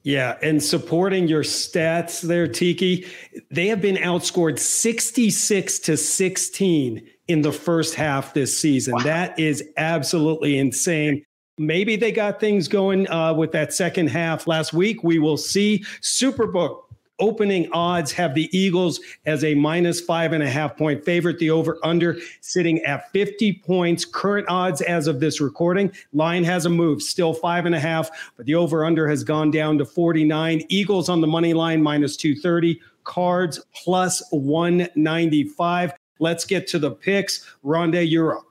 Yeah, 0.03 0.38
and 0.41 0.63
supporting 0.63 1.27
your 1.27 1.44
stats 1.44 2.22
there, 2.22 2.48
Tiki, 2.48 3.06
they 3.51 3.68
have 3.68 3.82
been 3.82 3.98
outscored 3.98 4.58
66 4.58 5.79
to 5.79 5.98
16 5.98 7.08
in 7.27 7.41
the 7.41 7.51
first 7.51 7.96
half 7.96 8.34
this 8.34 8.58
season. 8.58 8.96
That 9.03 9.38
is 9.38 9.63
absolutely 9.77 10.58
insane. 10.58 11.24
Maybe 11.58 11.98
they 11.98 12.13
got 12.13 12.39
things 12.39 12.70
going 12.70 13.10
uh, 13.10 13.34
with 13.34 13.51
that 13.51 13.74
second 13.74 14.08
half 14.08 14.48
last 14.48 14.74
week. 14.74 15.03
We 15.03 15.20
will 15.20 15.38
see. 15.38 15.84
Superbook 16.01 16.79
opening 17.19 17.69
odds 17.71 18.11
have 18.11 18.35
the 18.35 18.49
Eagles 18.57 18.99
as 19.25 19.43
a 19.43 19.55
minus 19.55 20.01
five 20.01 20.33
and 20.33 20.43
a 20.43 20.49
half 20.49 20.77
point 20.77 21.03
favorite. 21.03 21.39
The 21.39 21.49
over 21.49 21.77
under 21.83 22.17
sitting 22.41 22.79
at 22.83 23.11
50 23.11 23.53
points. 23.65 24.05
Current 24.05 24.47
odds 24.49 24.81
as 24.81 25.07
of 25.07 25.19
this 25.19 25.41
recording. 25.41 25.91
Line 26.13 26.43
hasn't 26.43 26.75
moved, 26.75 27.01
still 27.01 27.33
five 27.33 27.65
and 27.65 27.75
a 27.75 27.79
half, 27.79 28.09
but 28.38 28.45
the 28.45 28.55
over 28.55 28.85
under 28.85 29.07
has 29.07 29.23
gone 29.23 29.51
down 29.51 29.77
to 29.77 29.85
49. 29.85 30.63
Eagles 30.69 31.09
on 31.09 31.21
the 31.21 31.27
money 31.27 31.53
line 31.53 31.81
minus 31.81 32.15
230. 32.17 32.79
Cards 33.03 33.59
plus 33.73 34.23
195. 34.31 35.93
Let's 36.19 36.45
get 36.45 36.67
to 36.67 36.79
the 36.79 36.91
picks. 36.91 37.45
Rondé, 37.63 38.09
you're 38.09 38.38
up. 38.38 38.43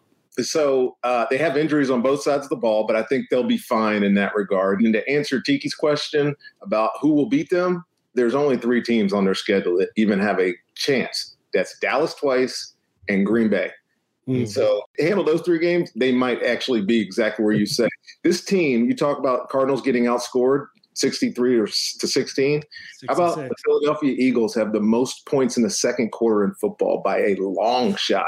So 0.42 0.96
uh, 1.02 1.26
they 1.30 1.38
have 1.38 1.56
injuries 1.56 1.90
on 1.90 2.00
both 2.00 2.22
sides 2.22 2.44
of 2.44 2.50
the 2.50 2.56
ball, 2.56 2.87
but 2.87 2.96
I 2.96 3.02
think 3.02 3.26
they'll 3.28 3.42
be 3.42 3.58
fine 3.58 4.02
in 4.02 4.14
that 4.14 4.34
regard. 4.34 4.80
And 4.80 4.92
to 4.94 5.08
answer 5.08 5.40
Tiki's 5.40 5.75
question 5.75 6.34
about 6.62 6.92
who 7.00 7.12
will 7.12 7.28
beat 7.28 7.50
them, 7.50 7.84
there's 8.18 8.34
only 8.34 8.56
three 8.56 8.82
teams 8.82 9.12
on 9.12 9.25
their 9.25 9.34
schedule 9.34 9.78
that 9.78 9.90
even 9.96 10.18
have 10.18 10.40
a 10.40 10.54
chance. 10.75 11.37
That's 11.54 11.78
Dallas 11.78 12.14
twice 12.14 12.75
and 13.08 13.25
Green 13.25 13.48
Bay. 13.48 13.70
Mm. 14.26 14.46
So 14.46 14.82
handle 14.98 15.25
those 15.25 15.40
three 15.40 15.58
games, 15.58 15.90
they 15.96 16.12
might 16.12 16.42
actually 16.42 16.82
be 16.82 17.00
exactly 17.00 17.44
where 17.44 17.54
you 17.54 17.66
say. 17.80 17.88
This 18.25 18.44
team, 18.44 18.87
you 18.87 18.94
talk 18.94 19.18
about 19.18 19.48
Cardinals 19.48 19.80
getting 19.80 20.04
outscored 20.04 20.66
63 20.94 21.58
or 21.58 21.66
to 21.66 22.06
16. 22.06 22.62
How 23.06 23.14
about 23.14 23.37
the 23.37 23.54
Philadelphia 23.64 24.14
Eagles 24.18 24.54
have 24.56 24.72
the 24.72 24.80
most 24.80 25.25
points 25.26 25.56
in 25.56 25.62
the 25.62 25.70
second 25.70 26.10
quarter 26.10 26.44
in 26.44 26.52
football 26.54 27.00
by 27.04 27.18
a 27.18 27.37
long 27.37 27.94
shot? 27.94 28.26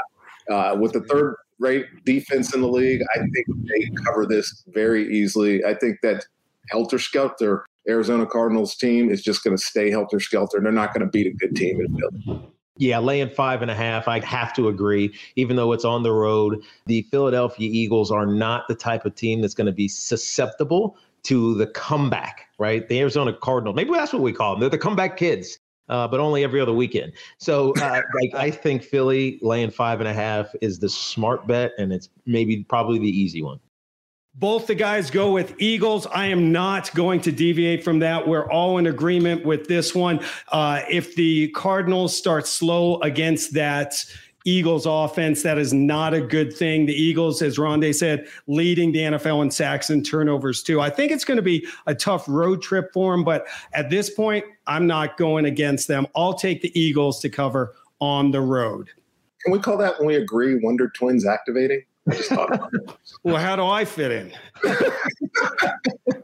Uh, 0.49 0.75
with 0.79 0.93
the 0.93 1.01
third 1.01 1.35
rate 1.59 1.85
defense 2.05 2.55
in 2.55 2.61
the 2.61 2.67
league, 2.67 3.01
I 3.13 3.19
think 3.19 3.47
they 3.67 4.03
cover 4.05 4.25
this 4.25 4.63
very 4.69 5.13
easily. 5.13 5.63
I 5.65 5.75
think 5.75 5.99
that 6.01 6.25
helter 6.69 6.97
skelter 6.97 7.65
Arizona 7.89 8.25
Cardinals 8.25 8.75
team 8.75 9.09
is 9.09 9.21
just 9.21 9.43
going 9.43 9.55
to 9.55 9.61
stay 9.61 9.89
helter 9.89 10.19
skelter. 10.19 10.59
They're 10.61 10.71
not 10.71 10.93
going 10.93 11.05
to 11.05 11.09
beat 11.09 11.27
a 11.27 11.31
good 11.31 11.55
team 11.55 11.81
in 11.81 11.97
Philly. 11.97 12.51
Yeah, 12.77 12.99
laying 12.99 13.29
five 13.29 13.61
and 13.61 13.69
a 13.69 13.75
half. 13.75 14.07
I 14.07 14.19
have 14.25 14.53
to 14.53 14.67
agree, 14.67 15.13
even 15.35 15.55
though 15.55 15.71
it's 15.73 15.85
on 15.85 16.03
the 16.03 16.11
road. 16.11 16.63
The 16.85 17.03
Philadelphia 17.03 17.69
Eagles 17.71 18.11
are 18.11 18.25
not 18.25 18.67
the 18.67 18.75
type 18.75 19.05
of 19.05 19.13
team 19.15 19.41
that's 19.41 19.53
going 19.53 19.67
to 19.67 19.73
be 19.73 19.87
susceptible 19.87 20.97
to 21.23 21.55
the 21.55 21.67
comeback, 21.67 22.47
right? 22.57 22.87
The 22.87 22.99
Arizona 22.99 23.33
Cardinals, 23.33 23.75
maybe 23.75 23.91
that's 23.91 24.13
what 24.13 24.21
we 24.21 24.33
call 24.33 24.53
them. 24.53 24.61
They're 24.61 24.69
the 24.69 24.77
comeback 24.77 25.17
kids, 25.17 25.59
uh, 25.89 26.07
but 26.07 26.19
only 26.19 26.43
every 26.43 26.59
other 26.59 26.73
weekend. 26.73 27.13
So 27.37 27.73
uh, 27.81 28.01
like, 28.21 28.33
I 28.33 28.49
think 28.49 28.83
Philly 28.83 29.37
laying 29.41 29.69
five 29.69 29.99
and 29.99 30.07
a 30.07 30.13
half 30.13 30.49
is 30.61 30.79
the 30.79 30.89
smart 30.89 31.45
bet, 31.47 31.73
and 31.77 31.93
it's 31.93 32.09
maybe 32.25 32.63
probably 32.63 32.97
the 32.97 33.09
easy 33.09 33.43
one. 33.43 33.59
Both 34.35 34.67
the 34.67 34.75
guys 34.75 35.11
go 35.11 35.31
with 35.31 35.55
Eagles. 35.59 36.07
I 36.07 36.27
am 36.27 36.53
not 36.53 36.93
going 36.95 37.19
to 37.21 37.31
deviate 37.33 37.83
from 37.83 37.99
that. 37.99 38.27
We're 38.27 38.49
all 38.49 38.77
in 38.77 38.87
agreement 38.87 39.45
with 39.45 39.67
this 39.67 39.93
one. 39.93 40.21
Uh, 40.51 40.81
if 40.89 41.15
the 41.15 41.49
Cardinals 41.49 42.15
start 42.15 42.47
slow 42.47 42.99
against 43.01 43.53
that 43.55 43.93
Eagles 44.45 44.85
offense, 44.85 45.43
that 45.43 45.57
is 45.57 45.73
not 45.73 46.13
a 46.13 46.21
good 46.21 46.55
thing. 46.55 46.85
The 46.85 46.93
Eagles, 46.93 47.41
as 47.41 47.57
Rondé 47.57 47.93
said, 47.93 48.25
leading 48.47 48.93
the 48.93 48.99
NFL 48.99 49.43
in 49.43 49.51
sacks 49.51 49.89
and 49.89 50.05
turnovers 50.05 50.63
too. 50.63 50.79
I 50.79 50.89
think 50.89 51.11
it's 51.11 51.25
going 51.25 51.37
to 51.37 51.43
be 51.43 51.67
a 51.85 51.93
tough 51.93 52.25
road 52.27 52.61
trip 52.61 52.91
for 52.93 53.11
them, 53.11 53.25
but 53.25 53.45
at 53.73 53.89
this 53.89 54.09
point, 54.09 54.45
I'm 54.65 54.87
not 54.87 55.17
going 55.17 55.45
against 55.45 55.89
them. 55.89 56.07
I'll 56.15 56.33
take 56.33 56.61
the 56.61 56.79
Eagles 56.79 57.19
to 57.19 57.29
cover 57.29 57.75
on 57.99 58.31
the 58.31 58.41
road. 58.41 58.89
Can 59.43 59.51
we 59.51 59.59
call 59.59 59.77
that 59.77 59.99
when 59.99 60.07
we 60.07 60.15
agree 60.15 60.55
Wonder 60.63 60.89
Twins 60.89 61.25
activating? 61.25 61.83
Well, 63.23 63.37
how 63.37 63.55
do 63.55 63.65
I 63.65 63.85
fit 63.85 64.11
in? 64.11 64.33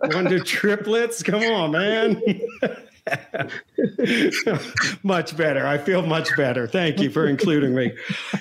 Wonder 0.04 0.40
triplets? 0.40 1.22
Come 1.22 1.44
on, 1.44 1.72
man. 1.72 2.22
much 5.04 5.36
better. 5.38 5.66
I 5.66 5.78
feel 5.78 6.06
much 6.06 6.36
better. 6.36 6.68
Thank 6.68 7.00
you 7.00 7.10
for 7.10 7.28
including 7.28 7.76
me. 7.76 7.94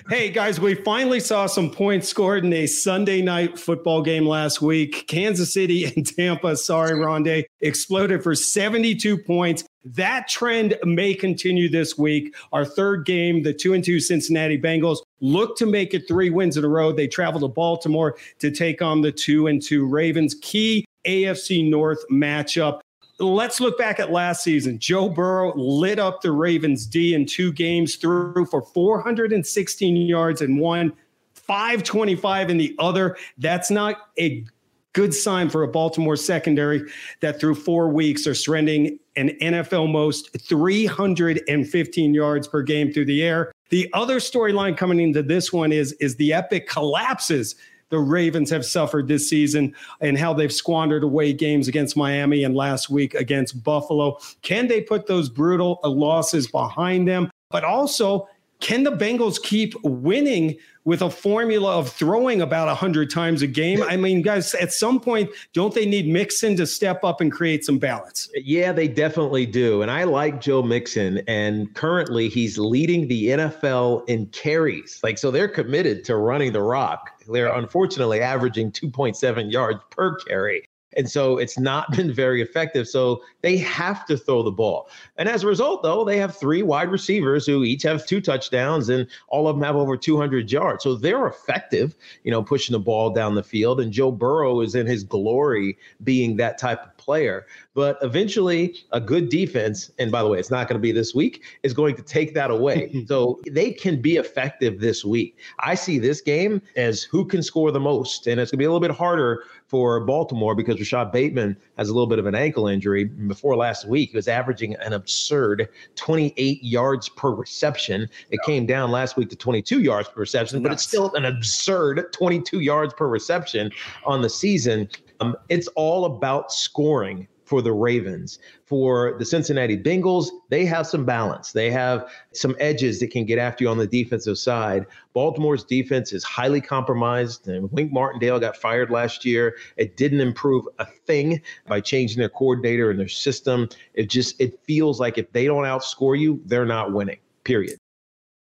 Hey, 0.09 0.31
guys, 0.31 0.61
we 0.61 0.74
finally 0.74 1.20
saw 1.20 1.46
some 1.46 1.70
points 1.70 2.09
scored 2.09 2.44
in 2.44 2.52
a 2.52 2.66
Sunday 2.66 3.22
night 3.22 3.59
football 3.59 4.02
game 4.02 4.26
last 4.26 4.61
week. 4.62 5.07
Kansas 5.09 5.52
City 5.52 5.85
and 5.85 6.07
Tampa, 6.07 6.57
sorry, 6.57 6.92
Rondé, 6.92 7.44
exploded 7.61 8.22
for 8.22 8.35
72 8.35 9.18
points. 9.18 9.64
That 9.85 10.26
trend 10.26 10.76
may 10.83 11.14
continue 11.14 11.68
this 11.68 11.96
week. 11.96 12.35
Our 12.52 12.64
third 12.64 13.07
game, 13.07 13.44
the 13.44 13.55
two 13.55 13.72
and 13.72 13.85
two 13.85 14.00
Cincinnati 14.00 14.59
Bengals, 14.59 14.98
look 15.20 15.57
to 15.59 15.66
make 15.66 15.94
it 15.94 16.09
three 16.09 16.31
wins 16.31 16.57
in 16.57 16.64
a 16.64 16.68
row. 16.68 16.90
They 16.90 17.07
travel 17.07 17.40
to 17.40 17.48
Baltimore 17.48 18.16
to 18.40 18.50
take 18.50 18.83
on 18.83 19.00
the 19.00 19.12
two 19.12 19.46
and 19.46 19.62
two 19.62 19.87
Ravens. 19.87 20.35
Key 20.42 20.85
AFC 21.07 21.68
North 21.68 22.05
matchup. 22.11 22.81
Let's 23.18 23.61
look 23.61 23.79
back 23.79 23.98
at 23.98 24.12
last 24.12 24.44
season. 24.44 24.79
Joe 24.79 25.09
Burrow 25.09 25.55
lit 25.57 25.98
up 25.98 26.20
the 26.20 26.33
Ravens 26.33 26.87
D 26.87 27.14
in 27.14 27.24
two 27.24 27.50
games, 27.52 27.96
threw 27.96 28.44
for 28.44 28.61
416 28.61 29.96
yards 29.96 30.42
in 30.42 30.59
one, 30.59 30.92
525 31.35 32.50
in 32.50 32.59
the 32.59 32.74
other. 32.79 33.16
That's 33.38 33.70
not 33.70 34.09
a 34.18 34.44
good 34.92 35.14
sign 35.14 35.48
for 35.48 35.62
a 35.62 35.68
Baltimore 35.68 36.16
secondary 36.16 36.83
that 37.20 37.38
through 37.38 37.55
four 37.55 37.88
weeks 37.88 38.26
are 38.26 38.35
surrendering 38.35 38.98
an 39.16 39.31
NFL 39.42 39.90
most 39.90 40.31
315 40.40 42.14
yards 42.14 42.48
per 42.48 42.62
game 42.62 42.92
through 42.92 43.05
the 43.05 43.22
air. 43.22 43.52
The 43.70 43.90
other 43.92 44.16
storyline 44.16 44.76
coming 44.76 45.00
into 45.00 45.22
this 45.22 45.52
one 45.52 45.72
is, 45.72 45.92
is 46.00 46.16
the 46.16 46.33
epic 46.33 46.68
collapses 46.68 47.57
the 47.90 47.99
Ravens 47.99 48.51
have 48.51 48.64
suffered 48.64 49.09
this 49.09 49.29
season 49.29 49.75
and 50.01 50.18
how 50.18 50.33
they've 50.33 50.53
squandered 50.53 51.05
away 51.05 51.33
games 51.33 51.68
against 51.68 51.96
Miami 51.96 52.44
and 52.44 52.55
last 52.55 52.90
week 52.90 53.14
against 53.14 53.62
Buffalo. 53.62 54.18
Can 54.42 54.66
they 54.66 54.81
put 54.81 55.07
those 55.07 55.29
brutal 55.29 55.79
losses 55.85 56.49
behind 56.49 57.07
them? 57.07 57.31
But 57.51 57.64
also, 57.64 58.29
can 58.61 58.83
the 58.83 58.92
Bengals 58.92 59.40
keep 59.40 59.75
winning 59.85 60.57
with 60.87 61.03
a 61.03 61.11
formula 61.11 61.77
of 61.79 61.90
throwing 61.90 62.40
about 62.40 62.68
100 62.68 63.11
times 63.11 63.42
a 63.42 63.46
game? 63.46 63.83
I 63.83 63.96
mean, 63.96 64.22
guys, 64.22 64.55
at 64.55 64.72
some 64.72 64.99
point, 64.99 65.29
don't 65.53 65.75
they 65.75 65.85
need 65.85 66.09
Mixon 66.09 66.57
to 66.57 66.66
step 66.66 67.05
up 67.05 67.20
and 67.20 67.31
create 67.31 67.64
some 67.64 67.79
balance? 67.79 68.31
Yeah, 68.37 68.72
they 68.72 68.88
definitely 68.88 69.44
do. 69.44 69.83
And 69.83 69.90
I 69.90 70.05
like 70.05 70.40
Joe 70.40 70.62
Mixon. 70.62 71.18
And 71.27 71.75
currently, 71.75 72.29
he's 72.29 72.57
leading 72.57 73.09
the 73.09 73.27
NFL 73.27 74.09
in 74.09 74.27
carries. 74.27 75.01
Like, 75.03 75.18
so 75.18 75.31
they're 75.31 75.49
committed 75.49 76.05
to 76.05 76.16
running 76.16 76.53
the 76.53 76.62
rock. 76.62 77.11
They're 77.29 77.53
unfortunately 77.53 78.20
averaging 78.20 78.70
2.7 78.70 79.51
yards 79.51 79.81
per 79.90 80.16
carry. 80.18 80.68
And 80.96 81.11
so 81.11 81.38
it's 81.38 81.59
not 81.59 81.90
been 81.96 82.12
very 82.12 82.42
effective. 82.42 82.88
So 82.88 83.22
they 83.42 83.56
have 83.59 84.06
to 84.06 84.16
throw 84.16 84.42
the 84.42 84.50
ball. 84.50 84.88
And 85.16 85.28
as 85.28 85.44
a 85.44 85.46
result, 85.46 85.82
though, 85.82 86.04
they 86.04 86.18
have 86.18 86.37
three 86.37 86.62
wide 86.62 86.90
receivers 86.90 87.46
who 87.46 87.64
each 87.64 87.82
have 87.82 88.06
two 88.06 88.20
touchdowns 88.20 88.88
and 88.88 89.06
all 89.28 89.48
of 89.48 89.56
them 89.56 89.64
have 89.64 89.76
over 89.76 89.96
200 89.96 90.50
yards. 90.50 90.82
So 90.82 90.94
they're 90.94 91.26
effective, 91.26 91.94
you 92.24 92.30
know, 92.30 92.42
pushing 92.42 92.72
the 92.72 92.80
ball 92.80 93.11
down 93.11 93.35
the 93.35 93.42
field. 93.42 93.80
And 93.80 93.92
Joe 93.92 94.11
Burrow 94.11 94.61
is 94.61 94.74
in 94.74 94.87
his 94.87 95.04
glory 95.04 95.78
being 96.02 96.37
that 96.37 96.59
type 96.59 96.82
of 96.82 96.95
player. 97.06 97.46
But 97.72 97.98
eventually, 98.02 98.74
a 98.92 99.00
good 99.00 99.30
defense, 99.30 99.90
and 99.98 100.10
by 100.10 100.22
the 100.22 100.28
way, 100.28 100.38
it's 100.38 100.50
not 100.50 100.68
going 100.68 100.78
to 100.78 100.82
be 100.82 100.92
this 100.92 101.14
week, 101.14 101.44
is 101.62 101.72
going 101.72 101.94
to 101.96 102.02
take 102.02 102.34
that 102.34 102.50
away. 102.50 103.04
so 103.08 103.40
they 103.50 103.70
can 103.70 104.02
be 104.02 104.16
effective 104.16 104.80
this 104.80 105.04
week. 105.04 105.38
I 105.60 105.76
see 105.76 105.98
this 105.98 106.20
game 106.20 106.60
as 106.74 107.04
who 107.04 107.24
can 107.24 107.42
score 107.42 107.70
the 107.70 107.80
most. 107.80 108.26
And 108.26 108.40
it's 108.40 108.50
going 108.50 108.58
to 108.58 108.62
be 108.62 108.64
a 108.64 108.68
little 108.68 108.80
bit 108.80 108.90
harder 108.90 109.44
for 109.68 110.00
Baltimore 110.00 110.54
because 110.54 110.78
Rashod 110.78 111.12
Bateman 111.12 111.56
has 111.78 111.88
a 111.88 111.92
little 111.92 112.06
bit 112.06 112.18
of 112.18 112.26
an 112.26 112.34
ankle 112.34 112.66
injury. 112.66 113.04
Before 113.04 113.56
last 113.56 113.88
week, 113.88 114.10
he 114.10 114.16
was 114.16 114.28
averaging 114.28 114.74
an 114.76 114.92
absurd 114.92 115.68
28 115.94 116.62
yards 116.62 117.08
per 117.08 117.30
reception. 117.30 118.02
It 118.02 118.40
yeah. 118.42 118.46
came 118.46 118.66
down 118.66 118.90
last 118.90 119.16
week 119.16 119.30
to 119.30 119.36
22 119.36 119.80
yards 119.80 120.08
per 120.08 120.20
reception, 120.20 120.62
but 120.62 120.72
it's 120.72 120.82
still 120.82 121.14
an 121.14 121.24
absurd 121.24 122.12
22 122.12 122.60
yards 122.60 122.94
per 122.94 123.06
reception 123.08 123.70
on 124.04 124.22
the 124.22 124.30
season. 124.30 124.88
Um, 125.20 125.37
it's 125.48 125.68
all 125.68 126.05
about 126.05 126.52
scoring 126.52 127.29
for 127.46 127.62
the 127.62 127.72
Ravens. 127.72 128.38
For 128.64 129.14
the 129.18 129.24
Cincinnati 129.24 129.79
Bengals, 129.79 130.29
they 130.50 130.66
have 130.66 130.87
some 130.87 131.05
balance. 131.05 131.52
They 131.52 131.70
have 131.70 132.11
some 132.33 132.57
edges 132.59 132.98
that 133.00 133.12
can 133.12 133.24
get 133.24 133.38
after 133.38 133.64
you 133.64 133.70
on 133.70 133.79
the 133.79 133.87
defensive 133.87 134.37
side. 134.37 134.85
Baltimore's 135.14 135.64
defense 135.64 136.12
is 136.12 136.24
highly 136.24 136.61
compromised. 136.61 137.46
And 137.46 137.70
Wink 137.72 137.92
Martindale 137.92 138.40
got 138.40 138.57
fired 138.57 138.90
last 138.90 139.24
year. 139.24 139.57
It 139.76 139.96
didn't 139.96 140.20
improve 140.20 140.66
a 140.81 140.87
thing 141.07 141.40
by 141.68 141.81
changing 141.81 142.18
their 142.18 142.29
coordinator 142.29 142.90
and 142.90 142.98
their 142.98 143.09
system. 143.09 143.68
It 143.94 144.11
just 144.11 144.38
it 144.40 144.59
feels 144.64 144.98
like 144.98 145.16
if 145.16 145.31
they 145.33 145.46
don't 145.46 145.64
outscore 145.64 146.18
you, 146.18 146.42
they're 146.46 146.66
not 146.66 146.92
winning. 146.92 147.18
Period. 147.44 147.79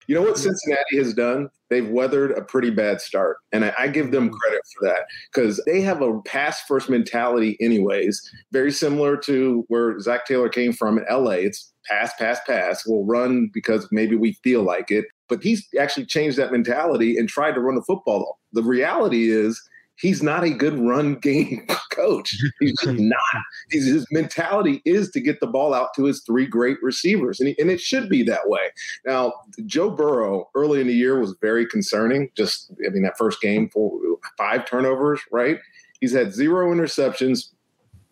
You 0.07 0.15
know 0.15 0.21
what 0.21 0.37
Cincinnati 0.37 0.97
has 0.97 1.13
done? 1.13 1.49
They've 1.69 1.87
weathered 1.87 2.31
a 2.31 2.41
pretty 2.41 2.69
bad 2.69 3.01
start. 3.01 3.37
And 3.51 3.65
I, 3.65 3.73
I 3.77 3.87
give 3.87 4.11
them 4.11 4.27
mm-hmm. 4.27 4.35
credit 4.35 4.61
for 4.73 4.87
that 4.87 5.05
because 5.33 5.61
they 5.65 5.81
have 5.81 6.01
a 6.01 6.21
pass 6.21 6.61
first 6.67 6.89
mentality, 6.89 7.57
anyways, 7.61 8.21
very 8.51 8.71
similar 8.71 9.17
to 9.17 9.65
where 9.69 9.99
Zac 9.99 10.25
Taylor 10.25 10.49
came 10.49 10.73
from 10.73 10.97
in 10.97 11.05
LA. 11.09 11.31
It's 11.31 11.73
pass, 11.85 12.13
pass, 12.17 12.39
pass. 12.45 12.85
We'll 12.85 13.05
run 13.05 13.49
because 13.53 13.87
maybe 13.91 14.15
we 14.15 14.33
feel 14.43 14.63
like 14.63 14.91
it. 14.91 15.05
But 15.29 15.41
he's 15.41 15.67
actually 15.79 16.05
changed 16.05 16.37
that 16.37 16.51
mentality 16.51 17.17
and 17.17 17.27
tried 17.27 17.53
to 17.53 17.61
run 17.61 17.75
the 17.75 17.83
football. 17.83 18.39
The 18.51 18.63
reality 18.63 19.31
is, 19.31 19.61
he's 19.97 20.23
not 20.23 20.43
a 20.43 20.49
good 20.49 20.77
run 20.79 21.15
game 21.15 21.65
coach. 21.91 22.35
He's 22.59 22.73
just 22.81 22.85
not. 22.99 23.43
He's, 23.71 23.85
his 23.85 24.05
mentality 24.11 24.81
is 24.85 25.09
to 25.11 25.21
get 25.21 25.39
the 25.39 25.47
ball 25.47 25.73
out 25.73 25.93
to 25.95 26.05
his 26.05 26.21
three 26.25 26.45
great 26.45 26.77
receivers, 26.81 27.39
and, 27.39 27.49
he, 27.49 27.55
and 27.59 27.69
it 27.69 27.79
should 27.79 28.09
be 28.09 28.23
that 28.23 28.49
way. 28.49 28.69
Now, 29.05 29.33
Joe 29.65 29.89
Burrow 29.89 30.49
early 30.55 30.81
in 30.81 30.87
the 30.87 30.93
year 30.93 31.19
was 31.19 31.35
very 31.41 31.65
concerning. 31.65 32.29
Just, 32.35 32.71
I 32.85 32.89
mean, 32.89 33.03
that 33.03 33.17
first 33.17 33.41
game, 33.41 33.69
four, 33.69 33.99
five 34.37 34.65
turnovers, 34.65 35.21
right? 35.31 35.57
He's 35.99 36.13
had 36.13 36.33
zero 36.33 36.73
interceptions, 36.73 37.49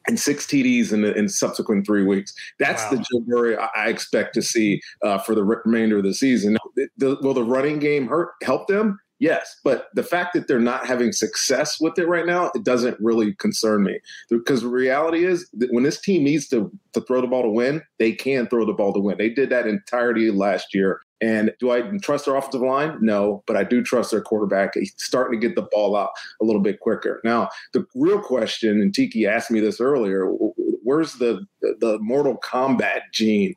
and 0.08 0.20
six 0.20 0.46
TDs 0.46 0.92
in 0.92 1.02
the 1.02 1.14
in 1.16 1.30
subsequent 1.30 1.86
three 1.86 2.04
weeks. 2.04 2.34
That's 2.60 2.84
wow. 2.86 2.92
the 2.92 2.98
Joe 2.98 3.26
Burrow 3.28 3.68
I 3.76 3.90
expect 3.90 4.34
to 4.36 4.42
see 4.42 4.82
uh, 5.04 5.20
for 5.20 5.36
the 5.36 5.44
remainder 5.44 5.98
of 5.98 6.04
the 6.04 6.14
season. 6.14 6.58
The, 6.98 7.18
will 7.22 7.34
the 7.34 7.44
running 7.44 7.80
game 7.80 8.08
hurt 8.08 8.32
help 8.44 8.68
them? 8.68 9.00
Yes, 9.22 9.56
but 9.64 9.90
the 9.94 10.02
fact 10.02 10.34
that 10.34 10.48
they're 10.48 10.60
not 10.60 10.88
having 10.88 11.12
success 11.12 11.80
with 11.80 12.00
it 12.00 12.08
right 12.08 12.26
now, 12.26 12.50
it 12.56 12.64
doesn't 12.64 12.98
really 13.00 13.36
concern 13.36 13.84
me. 13.84 14.00
Because 14.32 14.64
the 14.64 14.68
reality 14.68 15.26
is 15.26 15.48
that 15.54 15.72
when 15.72 15.84
this 15.84 16.02
team 16.02 16.24
needs 16.24 16.48
to, 16.48 16.72
to 16.94 17.02
throw 17.02 17.22
the 17.22 17.28
ball 17.28 17.44
to 17.44 17.50
win, 17.50 17.84
they 18.00 18.14
can 18.14 18.48
throw 18.48 18.66
the 18.66 18.74
ball 18.74 18.92
to 18.94 19.00
win. 19.00 19.20
They 19.20 19.30
did 19.30 19.52
that 19.52 19.68
entirety 19.68 20.32
last 20.32 20.74
year. 20.74 21.02
And 21.22 21.54
do 21.60 21.70
I 21.70 21.84
trust 22.02 22.26
their 22.26 22.36
offensive 22.36 22.62
line? 22.62 22.98
No, 23.00 23.44
but 23.46 23.56
I 23.56 23.64
do 23.64 23.84
trust 23.84 24.10
their 24.10 24.22
quarterback. 24.22 24.72
He's 24.74 24.96
starting 24.98 25.40
to 25.40 25.48
get 25.48 25.56
the 25.56 25.68
ball 25.72 25.96
out 25.96 26.10
a 26.42 26.46
little 26.46 26.64
bit 26.64 26.80
quicker. 26.80 27.22
Now, 27.24 27.50
the 27.74 27.86
real 27.94 28.20
question, 28.20 28.82
and 28.82 28.92
Tiki 28.92 29.28
asked 29.28 29.52
me 29.52 29.60
this 29.60 29.80
earlier, 29.80 30.32
where's 30.92 31.14
the 31.14 31.46
the 31.62 31.98
Mortal 32.00 32.38
Kombat 32.38 33.02
gene? 33.14 33.56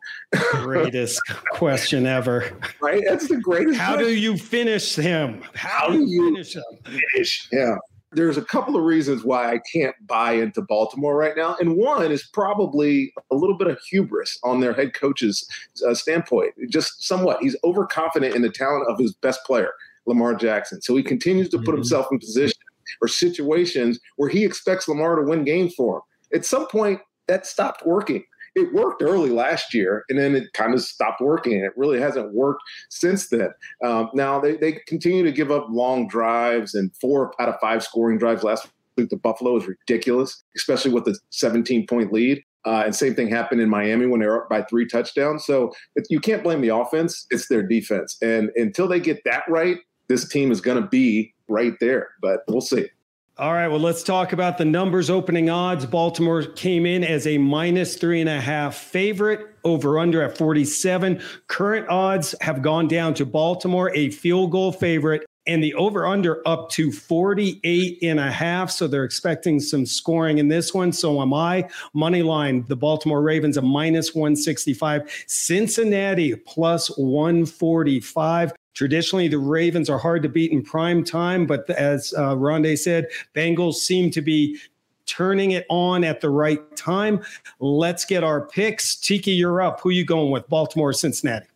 greatest 0.52 1.20
question 1.52 2.06
ever. 2.06 2.52
Right? 2.80 3.02
That's 3.06 3.28
the 3.28 3.38
greatest. 3.38 3.78
How 3.78 3.94
question. 3.94 4.08
do 4.08 4.16
you 4.16 4.36
finish 4.36 4.94
him? 4.94 5.42
How, 5.54 5.68
How 5.68 5.88
do 5.90 6.04
you 6.04 6.30
finish 6.30 6.54
him? 6.54 6.62
Finish. 6.84 7.48
Yeah 7.50 7.76
there's 8.16 8.36
a 8.36 8.44
couple 8.44 8.76
of 8.76 8.84
reasons 8.84 9.24
why 9.24 9.52
I 9.52 9.58
can't 9.72 9.96
buy 10.06 10.34
into 10.34 10.62
Baltimore 10.62 11.16
right 11.16 11.36
now. 11.36 11.56
And 11.58 11.76
one 11.76 12.12
is 12.12 12.28
probably 12.32 13.12
a 13.32 13.34
little 13.34 13.58
bit 13.58 13.66
of 13.66 13.76
hubris 13.90 14.38
on 14.44 14.60
their 14.60 14.72
head 14.72 14.94
coach's 14.94 15.44
uh, 15.84 15.94
standpoint. 15.94 16.52
Just 16.70 17.02
somewhat. 17.02 17.38
He's 17.40 17.56
overconfident 17.64 18.36
in 18.36 18.42
the 18.42 18.50
talent 18.50 18.88
of 18.88 19.00
his 19.00 19.14
best 19.14 19.40
player, 19.44 19.72
Lamar 20.06 20.36
Jackson. 20.36 20.80
So 20.80 20.94
he 20.94 21.02
continues 21.02 21.48
to 21.48 21.58
put 21.58 21.66
mm-hmm. 21.66 21.78
himself 21.78 22.06
in 22.12 22.20
position 22.20 22.56
or 23.02 23.08
situations 23.08 23.98
where 24.14 24.28
he 24.28 24.44
expects 24.44 24.86
Lamar 24.86 25.16
to 25.16 25.22
win 25.22 25.42
games 25.42 25.74
for 25.74 25.96
him. 25.96 26.02
At 26.34 26.44
some 26.44 26.66
point, 26.66 27.00
that 27.28 27.46
stopped 27.46 27.84
working 27.86 28.24
it 28.54 28.72
worked 28.72 29.02
early 29.02 29.30
last 29.30 29.74
year 29.74 30.04
and 30.08 30.18
then 30.18 30.34
it 30.34 30.52
kind 30.52 30.74
of 30.74 30.80
stopped 30.80 31.20
working 31.20 31.54
and 31.54 31.64
it 31.64 31.72
really 31.76 32.00
hasn't 32.00 32.32
worked 32.32 32.62
since 32.90 33.28
then 33.28 33.48
um, 33.84 34.10
now 34.14 34.40
they, 34.40 34.56
they 34.56 34.72
continue 34.86 35.22
to 35.22 35.32
give 35.32 35.50
up 35.50 35.66
long 35.70 36.06
drives 36.08 36.74
and 36.74 36.94
four 37.00 37.32
out 37.40 37.48
of 37.48 37.56
five 37.60 37.82
scoring 37.82 38.18
drives 38.18 38.42
last 38.42 38.68
week 38.96 39.08
to 39.08 39.16
buffalo 39.16 39.56
is 39.56 39.66
ridiculous 39.66 40.44
especially 40.56 40.92
with 40.92 41.04
the 41.04 41.18
17 41.30 41.86
point 41.86 42.12
lead 42.12 42.42
uh, 42.66 42.82
and 42.84 42.94
same 42.94 43.14
thing 43.14 43.28
happened 43.28 43.60
in 43.60 43.68
Miami 43.68 44.06
when 44.06 44.20
they 44.20 44.26
were 44.26 44.42
up 44.42 44.48
by 44.48 44.62
three 44.62 44.86
touchdowns. 44.86 45.44
So 45.44 45.72
you 46.08 46.18
can't 46.18 46.42
blame 46.42 46.62
the 46.62 46.74
offense; 46.74 47.26
it's 47.30 47.48
their 47.48 47.62
defense. 47.62 48.16
And 48.22 48.50
until 48.56 48.88
they 48.88 49.00
get 49.00 49.22
that 49.24 49.42
right, 49.48 49.78
this 50.08 50.26
team 50.26 50.50
is 50.50 50.60
going 50.60 50.82
to 50.82 50.88
be 50.88 51.34
right 51.48 51.74
there. 51.80 52.08
But 52.22 52.40
we'll 52.48 52.62
see. 52.62 52.88
All 53.36 53.52
right, 53.52 53.66
well, 53.66 53.80
let's 53.80 54.04
talk 54.04 54.32
about 54.32 54.58
the 54.58 54.64
numbers 54.64 55.10
opening 55.10 55.50
odds. 55.50 55.86
Baltimore 55.86 56.44
came 56.44 56.86
in 56.86 57.02
as 57.02 57.26
a 57.26 57.36
minus 57.36 57.96
three 57.96 58.20
and 58.20 58.30
a 58.30 58.40
half 58.40 58.76
favorite, 58.76 59.56
over 59.64 59.98
under 59.98 60.22
at 60.22 60.38
47. 60.38 61.20
Current 61.48 61.88
odds 61.88 62.36
have 62.42 62.62
gone 62.62 62.86
down 62.86 63.12
to 63.14 63.26
Baltimore, 63.26 63.90
a 63.92 64.10
field 64.10 64.52
goal 64.52 64.70
favorite, 64.70 65.26
and 65.48 65.64
the 65.64 65.74
over 65.74 66.06
under 66.06 66.46
up 66.46 66.70
to 66.70 66.92
48 66.92 67.98
and 68.02 68.20
a 68.20 68.30
half. 68.30 68.70
So 68.70 68.86
they're 68.86 69.02
expecting 69.02 69.58
some 69.58 69.84
scoring 69.84 70.38
in 70.38 70.46
this 70.46 70.72
one. 70.72 70.92
So 70.92 71.20
am 71.20 71.34
I. 71.34 71.68
Money 71.92 72.22
line, 72.22 72.64
the 72.68 72.76
Baltimore 72.76 73.20
Ravens, 73.20 73.56
a 73.56 73.62
minus 73.62 74.14
165. 74.14 75.24
Cincinnati 75.26 76.36
plus 76.36 76.86
145. 76.96 78.52
Traditionally, 78.74 79.28
the 79.28 79.38
Ravens 79.38 79.88
are 79.88 79.98
hard 79.98 80.22
to 80.24 80.28
beat 80.28 80.52
in 80.52 80.62
prime 80.62 81.04
time, 81.04 81.46
but 81.46 81.68
as 81.70 82.12
uh, 82.16 82.34
Rondé 82.34 82.76
said, 82.76 83.06
Bengals 83.34 83.74
seem 83.74 84.10
to 84.10 84.20
be 84.20 84.58
turning 85.06 85.52
it 85.52 85.64
on 85.68 86.02
at 86.02 86.20
the 86.20 86.30
right 86.30 86.76
time. 86.76 87.22
Let's 87.60 88.04
get 88.04 88.24
our 88.24 88.46
picks. 88.46 88.96
Tiki, 88.96 89.30
you're 89.30 89.62
up. 89.62 89.80
Who 89.80 89.90
you 89.90 90.04
going 90.04 90.30
with? 90.30 90.48
Baltimore, 90.48 90.90
or 90.90 90.92
Cincinnati? 90.92 91.46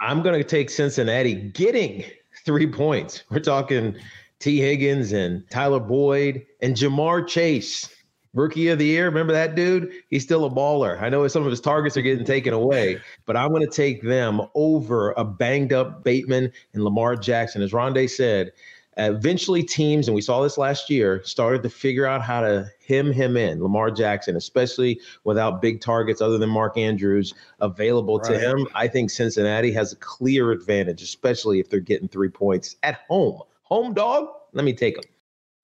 I'm 0.00 0.22
going 0.22 0.40
to 0.40 0.44
take 0.44 0.70
Cincinnati 0.70 1.34
getting 1.34 2.04
three 2.44 2.66
points. 2.66 3.24
We're 3.30 3.40
talking 3.40 3.96
Tee 4.38 4.60
Higgins 4.60 5.12
and 5.12 5.48
Tyler 5.50 5.80
Boyd 5.80 6.46
and 6.60 6.76
Ja'Marr 6.76 7.26
Chase. 7.26 7.92
Rookie 8.34 8.68
of 8.68 8.78
the 8.78 8.84
year. 8.84 9.06
Remember 9.06 9.32
that 9.32 9.54
dude? 9.54 9.90
He's 10.08 10.22
still 10.22 10.44
a 10.44 10.50
baller. 10.50 11.00
I 11.00 11.08
know 11.08 11.26
some 11.28 11.44
of 11.44 11.50
his 11.50 11.60
targets 11.60 11.96
are 11.96 12.02
getting 12.02 12.24
taken 12.24 12.52
away, 12.52 13.00
but 13.26 13.36
I'm 13.36 13.50
going 13.50 13.64
to 13.64 13.70
take 13.70 14.02
them 14.02 14.42
over 14.54 15.12
a 15.12 15.24
banged 15.24 15.72
up 15.72 16.04
Bateman 16.04 16.52
and 16.74 16.84
Lamar 16.84 17.16
Jackson. 17.16 17.62
As 17.62 17.72
Rondé 17.72 18.08
said, 18.08 18.52
eventually 18.98 19.62
teams, 19.62 20.08
and 20.08 20.14
we 20.14 20.20
saw 20.20 20.42
this 20.42 20.58
last 20.58 20.90
year, 20.90 21.22
started 21.24 21.62
to 21.62 21.70
figure 21.70 22.04
out 22.04 22.20
how 22.20 22.40
to 22.40 22.68
hem 22.86 23.12
him 23.12 23.36
in 23.36 23.62
Lamar 23.62 23.90
Jackson, 23.90 24.36
especially 24.36 25.00
without 25.24 25.62
big 25.62 25.80
targets 25.80 26.20
other 26.20 26.36
than 26.36 26.50
Mark 26.50 26.76
Andrews 26.76 27.34
available 27.60 28.18
right. 28.18 28.32
to 28.32 28.38
him. 28.38 28.66
I 28.74 28.88
think 28.88 29.10
Cincinnati 29.10 29.72
has 29.72 29.92
a 29.92 29.96
clear 29.96 30.50
advantage, 30.50 31.02
especially 31.02 31.60
if 31.60 31.70
they're 31.70 31.80
getting 31.80 32.08
three 32.08 32.28
points 32.28 32.76
at 32.82 33.00
home. 33.08 33.40
Home 33.62 33.94
dog, 33.94 34.28
let 34.52 34.64
me 34.64 34.72
take 34.72 34.96
them. 34.96 35.04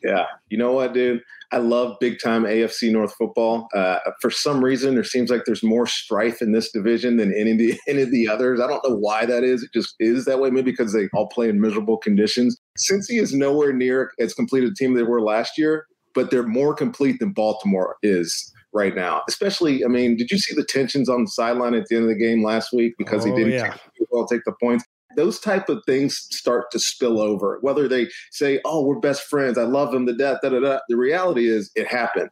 Yeah. 0.04 0.26
You 0.50 0.58
know 0.58 0.72
what, 0.72 0.92
dude? 0.92 1.22
I 1.50 1.58
love 1.58 1.96
big 1.98 2.18
time 2.22 2.44
AFC 2.44 2.92
North 2.92 3.14
football. 3.16 3.68
Uh, 3.74 3.98
for 4.20 4.30
some 4.30 4.62
reason, 4.62 4.94
there 4.94 5.04
seems 5.04 5.30
like 5.30 5.44
there's 5.46 5.62
more 5.62 5.86
strife 5.86 6.42
in 6.42 6.52
this 6.52 6.70
division 6.70 7.16
than 7.16 7.32
any 7.32 7.52
of, 7.52 7.58
the, 7.58 7.78
any 7.88 8.02
of 8.02 8.10
the 8.10 8.28
others. 8.28 8.60
I 8.60 8.66
don't 8.66 8.86
know 8.86 8.96
why 8.96 9.24
that 9.24 9.44
is. 9.44 9.62
It 9.62 9.70
just 9.72 9.94
is 9.98 10.26
that 10.26 10.40
way. 10.40 10.50
Maybe 10.50 10.72
because 10.72 10.92
they 10.92 11.08
all 11.14 11.28
play 11.28 11.48
in 11.48 11.60
miserable 11.60 11.96
conditions. 11.96 12.58
Cincy 12.78 13.20
is 13.20 13.32
nowhere 13.32 13.72
near 13.72 14.12
as 14.20 14.34
complete 14.34 14.64
a 14.64 14.74
team 14.74 14.94
they 14.94 15.02
were 15.02 15.22
last 15.22 15.56
year, 15.56 15.86
but 16.14 16.30
they're 16.30 16.46
more 16.46 16.74
complete 16.74 17.18
than 17.18 17.32
Baltimore 17.32 17.96
is 18.02 18.52
right 18.74 18.94
now. 18.94 19.22
Especially, 19.26 19.84
I 19.84 19.88
mean, 19.88 20.16
did 20.16 20.30
you 20.30 20.38
see 20.38 20.54
the 20.54 20.64
tensions 20.64 21.08
on 21.08 21.24
the 21.24 21.30
sideline 21.30 21.74
at 21.74 21.86
the 21.86 21.96
end 21.96 22.04
of 22.04 22.10
the 22.10 22.22
game 22.22 22.44
last 22.44 22.72
week 22.74 22.94
because 22.98 23.24
oh, 23.24 23.28
he 23.30 23.34
didn't 23.34 23.52
yeah. 23.52 23.70
take, 23.70 24.08
well, 24.10 24.26
take 24.26 24.44
the 24.44 24.52
points? 24.60 24.84
Those 25.16 25.38
type 25.38 25.68
of 25.68 25.82
things 25.86 26.16
start 26.30 26.70
to 26.72 26.78
spill 26.78 27.20
over. 27.20 27.58
Whether 27.60 27.88
they 27.88 28.08
say, 28.30 28.60
"Oh, 28.64 28.84
we're 28.84 28.98
best 28.98 29.22
friends. 29.22 29.58
I 29.58 29.64
love 29.64 29.92
him 29.92 30.06
to 30.06 30.14
death." 30.14 30.38
Da, 30.42 30.50
da, 30.50 30.60
da. 30.60 30.78
The 30.88 30.96
reality 30.96 31.48
is, 31.48 31.70
it 31.74 31.86
happened. 31.86 32.30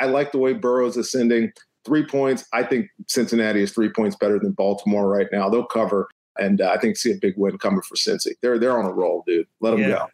I 0.00 0.06
like 0.06 0.32
the 0.32 0.38
way 0.38 0.52
Burrow's 0.52 0.96
ascending. 0.96 1.52
Three 1.84 2.06
points. 2.06 2.44
I 2.52 2.62
think 2.62 2.88
Cincinnati 3.08 3.62
is 3.62 3.72
three 3.72 3.90
points 3.90 4.16
better 4.16 4.38
than 4.38 4.52
Baltimore 4.52 5.08
right 5.08 5.26
now. 5.32 5.48
They'll 5.48 5.64
cover, 5.64 6.08
and 6.38 6.60
uh, 6.60 6.70
I 6.70 6.78
think 6.78 6.96
see 6.96 7.12
a 7.12 7.16
big 7.20 7.34
win 7.36 7.58
coming 7.58 7.82
for 7.82 7.96
Cincy. 7.96 8.32
They're 8.40 8.58
they're 8.58 8.78
on 8.78 8.86
a 8.86 8.92
roll, 8.92 9.24
dude. 9.26 9.46
Let 9.60 9.72
them 9.72 9.80
yeah. 9.80 9.88
go. 9.88 10.06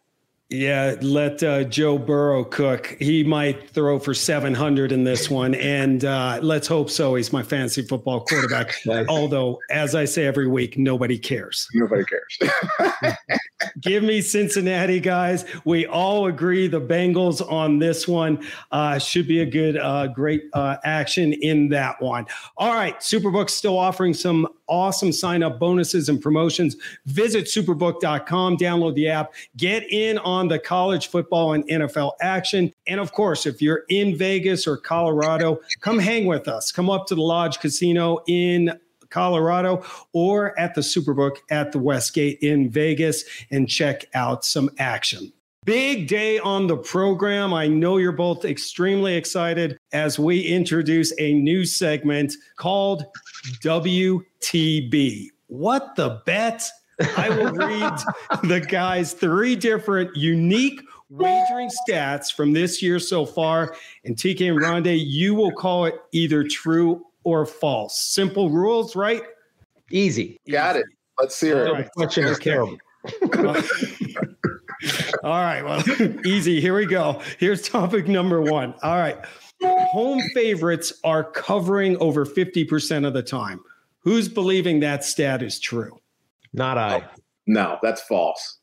Yeah, 0.49 0.95
let 1.01 1.43
uh, 1.43 1.63
Joe 1.63 1.99
Burrow 1.99 2.43
cook. 2.43 2.97
He 2.99 3.23
might 3.23 3.69
throw 3.69 3.99
for 3.99 4.15
700 4.15 4.91
in 4.91 5.03
this 5.03 5.29
one. 5.29 5.53
And 5.55 6.03
uh, 6.03 6.39
let's 6.41 6.67
hope 6.67 6.89
so. 6.89 7.13
He's 7.15 7.31
my 7.31 7.43
fantasy 7.43 7.83
football 7.83 8.21
quarterback. 8.21 8.73
Although, 9.09 9.59
as 9.69 9.93
I 9.93 10.05
say 10.05 10.25
every 10.25 10.47
week, 10.47 10.77
nobody 10.77 11.19
cares. 11.19 11.67
Nobody 11.75 12.03
cares. 12.05 13.17
Give 13.81 14.03
me 14.03 14.21
Cincinnati, 14.21 14.99
guys. 14.99 15.45
We 15.65 15.85
all 15.85 16.27
agree 16.27 16.67
the 16.67 16.81
Bengals 16.81 17.41
on 17.51 17.79
this 17.79 18.07
one 18.07 18.45
uh, 18.71 18.99
should 18.99 19.27
be 19.27 19.41
a 19.41 19.45
good, 19.45 19.77
uh, 19.77 20.07
great 20.07 20.43
uh, 20.53 20.77
action 20.83 21.33
in 21.33 21.69
that 21.69 22.01
one. 22.01 22.25
All 22.57 22.73
right, 22.73 22.99
Superbook's 22.99 23.53
still 23.53 23.77
offering 23.77 24.13
some 24.13 24.47
awesome 24.67 25.11
sign 25.11 25.43
up 25.43 25.59
bonuses 25.59 26.09
and 26.09 26.21
promotions. 26.21 26.75
Visit 27.05 27.45
superbook.com, 27.45 28.57
download 28.57 28.95
the 28.95 29.09
app, 29.09 29.33
get 29.57 29.91
in 29.91 30.17
on 30.19 30.47
the 30.47 30.59
college 30.59 31.07
football 31.07 31.53
and 31.53 31.67
NFL 31.67 32.13
action. 32.21 32.71
And 32.87 32.99
of 32.99 33.11
course, 33.11 33.45
if 33.45 33.61
you're 33.61 33.83
in 33.89 34.17
Vegas 34.17 34.67
or 34.67 34.77
Colorado, 34.77 35.59
come 35.81 35.99
hang 35.99 36.25
with 36.25 36.47
us. 36.47 36.71
Come 36.71 36.89
up 36.89 37.07
to 37.07 37.15
the 37.15 37.21
Lodge 37.21 37.59
Casino 37.59 38.19
in 38.27 38.79
Colorado 39.09 39.83
or 40.13 40.57
at 40.59 40.75
the 40.75 40.81
Superbook 40.81 41.37
at 41.49 41.71
the 41.71 41.79
Westgate 41.79 42.39
in 42.41 42.69
Vegas 42.69 43.23
and 43.51 43.69
check 43.69 44.05
out 44.13 44.45
some 44.45 44.69
action. 44.77 45.31
Big 45.65 46.07
day 46.07 46.39
on 46.39 46.67
the 46.67 46.77
program. 46.77 47.53
I 47.53 47.67
know 47.67 47.97
you're 47.97 48.11
both 48.11 48.45
extremely 48.45 49.15
excited 49.15 49.77
as 49.91 50.17
we 50.17 50.41
introduce 50.41 51.13
a 51.19 51.33
new 51.33 51.65
segment 51.65 52.33
called 52.55 53.03
WTB. 53.61 55.27
What 55.47 55.95
the 55.95 56.21
bet? 56.25 56.67
I 57.17 57.29
will 57.29 57.51
read 57.51 57.93
the 58.43 58.61
guys 58.61 59.13
three 59.13 59.55
different 59.55 60.15
unique 60.15 60.81
wagering 61.09 61.69
stats 61.69 62.33
from 62.33 62.53
this 62.53 62.81
year 62.81 62.99
so 62.99 63.25
far. 63.25 63.75
And 64.05 64.17
Tiki 64.17 64.47
and 64.47 64.59
Rondé, 64.59 64.99
you 65.03 65.35
will 65.35 65.51
call 65.51 65.85
it 65.85 65.95
either 66.11 66.43
true 66.43 67.05
or 67.23 67.45
false. 67.45 67.99
Simple 67.99 68.49
rules, 68.49 68.95
right? 68.95 69.23
Easy. 69.91 70.39
Got 70.49 70.77
it. 70.77 70.85
Let's 71.19 71.35
see 71.35 71.49
it. 71.49 71.71
Right. 71.71 71.89
Question 71.91 72.25
is 72.25 72.39
terrible. 72.39 72.77
All 75.23 75.43
right. 75.43 75.61
Well, 75.61 75.83
easy. 76.25 76.61
Here 76.61 76.75
we 76.75 76.85
go. 76.85 77.21
Here's 77.37 77.67
topic 77.67 78.07
number 78.07 78.41
one. 78.41 78.73
All 78.83 78.97
right. 78.97 79.17
Home 79.61 80.21
favorites 80.33 80.93
are 81.03 81.23
covering 81.23 81.97
over 81.97 82.25
50% 82.25 83.05
of 83.05 83.13
the 83.13 83.23
time. 83.23 83.59
Who's 83.99 84.29
believing 84.29 84.79
that 84.79 85.03
stat 85.03 85.43
is 85.43 85.59
true? 85.59 85.99
Not 86.53 86.77
I. 86.77 87.03
No, 87.47 87.77
that's 87.81 88.01
false. 88.03 88.58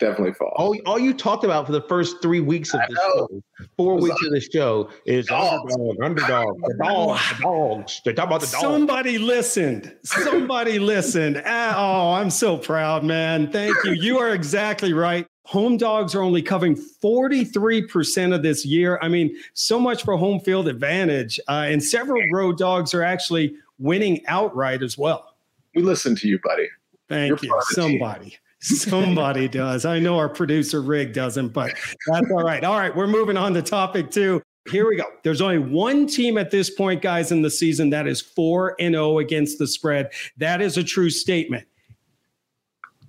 Definitely 0.00 0.34
false. 0.34 0.54
All, 0.56 0.76
all 0.86 0.98
you 0.98 1.14
talked 1.14 1.44
about 1.44 1.66
for 1.66 1.72
the 1.72 1.82
first 1.82 2.20
three 2.20 2.40
weeks 2.40 2.74
of 2.74 2.80
the 2.88 2.96
show, 2.96 3.42
four 3.76 4.00
weeks 4.00 4.16
of 4.24 4.32
the 4.32 4.40
show, 4.40 4.90
is 5.06 5.26
dogs. 5.26 5.72
underdog, 5.74 6.02
underdog, 6.02 6.56
the 6.62 6.74
dogs, 6.82 7.22
the 7.36 7.42
dogs. 7.42 8.02
They 8.04 8.12
talk 8.12 8.26
about 8.26 8.40
the 8.40 8.48
dogs. 8.48 8.60
Somebody 8.60 9.18
listened. 9.18 9.94
Somebody 10.02 10.78
listened. 10.80 11.40
Ah, 11.46 11.74
oh, 11.76 12.14
I'm 12.14 12.30
so 12.30 12.58
proud, 12.58 13.04
man. 13.04 13.52
Thank 13.52 13.76
you. 13.84 13.92
You 13.92 14.18
are 14.18 14.34
exactly 14.34 14.92
right. 14.92 15.28
Home 15.44 15.76
dogs 15.76 16.14
are 16.14 16.22
only 16.22 16.42
covering 16.42 16.74
43% 16.74 18.34
of 18.34 18.42
this 18.42 18.64
year. 18.64 18.98
I 19.00 19.08
mean, 19.08 19.36
so 19.52 19.78
much 19.78 20.02
for 20.02 20.16
home 20.16 20.40
field 20.40 20.66
advantage. 20.66 21.38
Uh, 21.46 21.66
and 21.68 21.82
several 21.82 22.20
road 22.32 22.58
dogs 22.58 22.94
are 22.94 23.02
actually 23.02 23.54
winning 23.78 24.26
outright 24.26 24.82
as 24.82 24.98
well. 24.98 25.36
We 25.74 25.82
listen 25.82 26.16
to 26.16 26.28
you, 26.28 26.40
buddy. 26.42 26.68
Thank 27.08 27.42
You're 27.42 27.54
you. 27.54 27.62
Somebody. 27.70 28.38
Somebody 28.64 29.46
does. 29.48 29.84
I 29.84 29.98
know 29.98 30.16
our 30.16 30.28
producer 30.28 30.80
Rig 30.80 31.12
doesn't, 31.12 31.48
but 31.48 31.74
that's 32.06 32.30
all 32.30 32.42
right. 32.42 32.64
All 32.64 32.78
right, 32.78 32.94
we're 32.94 33.06
moving 33.06 33.36
on 33.36 33.52
to 33.54 33.62
topic 33.62 34.10
two. 34.10 34.42
Here 34.70 34.88
we 34.88 34.96
go. 34.96 35.04
There's 35.22 35.42
only 35.42 35.58
one 35.58 36.06
team 36.06 36.38
at 36.38 36.50
this 36.50 36.70
point, 36.70 37.02
guys, 37.02 37.30
in 37.30 37.42
the 37.42 37.50
season 37.50 37.90
that 37.90 38.06
is 38.06 38.22
4 38.22 38.76
and 38.80 38.94
0 38.94 39.18
against 39.18 39.58
the 39.58 39.66
spread. 39.66 40.10
That 40.38 40.62
is 40.62 40.78
a 40.78 40.82
true 40.82 41.10
statement. 41.10 41.66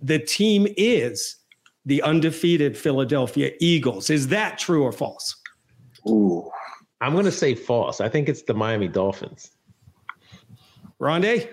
The 0.01 0.19
team 0.19 0.67
is 0.75 1.37
the 1.85 2.01
undefeated 2.01 2.77
Philadelphia 2.77 3.51
Eagles. 3.61 4.09
Is 4.09 4.27
that 4.27 4.57
true 4.57 4.83
or 4.83 4.91
false? 4.91 5.33
Ooh. 6.09 6.51
I'm 6.99 7.13
going 7.13 7.23
to 7.23 7.31
say 7.31 7.55
false. 7.55 8.01
I 8.01 8.09
think 8.09 8.27
it's 8.27 8.41
the 8.41 8.53
Miami 8.53 8.89
Dolphins. 8.89 9.51
Rondé? 10.99 11.49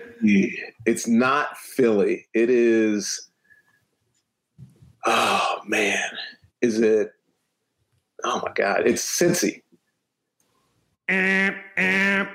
It's 0.85 1.07
not 1.07 1.57
Philly. 1.57 2.27
It 2.33 2.49
is 2.49 3.29
oh 5.05 5.61
man, 5.65 6.09
is 6.61 6.79
it? 6.79 7.11
Oh 8.23 8.41
my 8.43 8.51
God, 8.53 8.87
it's 8.87 9.03
Cincy. 9.03 9.61
Amp, 11.09 11.57
amp. 11.77 12.29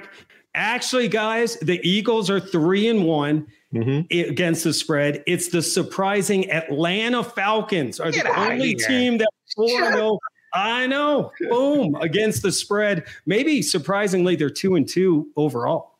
Actually, 0.54 1.08
guys, 1.08 1.56
the 1.56 1.80
Eagles 1.88 2.28
are 2.30 2.40
three 2.40 2.88
and 2.88 3.04
one 3.04 3.46
mm-hmm. 3.72 4.30
against 4.30 4.64
the 4.64 4.72
spread. 4.72 5.22
It's 5.26 5.48
the 5.48 5.62
surprising 5.62 6.50
Atlanta 6.50 7.22
Falcons 7.22 8.00
are 8.00 8.10
Get 8.10 8.24
the 8.24 8.38
only 8.38 8.74
team 8.74 9.18
that 9.18 9.28
four 9.54 9.68
zero. 9.68 10.18
I 10.54 10.86
know. 10.86 11.32
Boom 11.48 11.94
against 11.96 12.42
the 12.42 12.50
spread. 12.52 13.06
Maybe 13.26 13.62
surprisingly, 13.62 14.36
they're 14.36 14.50
two 14.50 14.74
and 14.76 14.88
two 14.88 15.28
overall. 15.36 15.97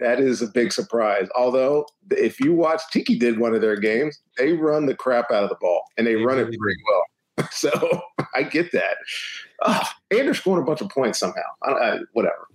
That 0.00 0.20
is 0.20 0.42
a 0.42 0.46
big 0.46 0.72
surprise. 0.72 1.28
Although, 1.36 1.86
if 2.10 2.38
you 2.40 2.54
watch 2.54 2.82
Tiki 2.92 3.18
did 3.18 3.38
one 3.38 3.54
of 3.54 3.60
their 3.60 3.76
games, 3.76 4.20
they 4.36 4.52
run 4.52 4.86
the 4.86 4.94
crap 4.94 5.30
out 5.30 5.42
of 5.42 5.48
the 5.48 5.56
ball 5.60 5.82
and 5.96 6.06
they, 6.06 6.14
they 6.14 6.24
run 6.24 6.38
really 6.38 6.54
it 6.54 6.60
pretty 6.60 6.80
well. 6.88 7.02
So 7.52 7.70
I 8.34 8.42
get 8.42 8.72
that. 8.72 8.96
Oh, 9.62 9.82
and 10.10 10.26
they're 10.26 10.34
scoring 10.34 10.62
a 10.62 10.66
bunch 10.66 10.80
of 10.80 10.88
points 10.88 11.20
somehow. 11.20 11.40
I, 11.62 11.70
I, 11.70 11.98
whatever. 12.12 12.48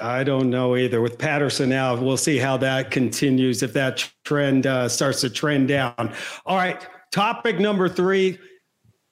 I 0.00 0.22
don't 0.22 0.50
know 0.50 0.76
either. 0.76 1.00
With 1.00 1.18
Patterson 1.18 1.72
out, 1.72 2.00
we'll 2.00 2.16
see 2.16 2.36
how 2.38 2.56
that 2.58 2.90
continues 2.90 3.62
if 3.62 3.72
that 3.72 4.08
trend 4.24 4.66
uh, 4.66 4.88
starts 4.88 5.22
to 5.22 5.30
trend 5.30 5.68
down. 5.68 6.12
All 6.46 6.56
right, 6.56 6.86
topic 7.10 7.58
number 7.58 7.88
three. 7.88 8.38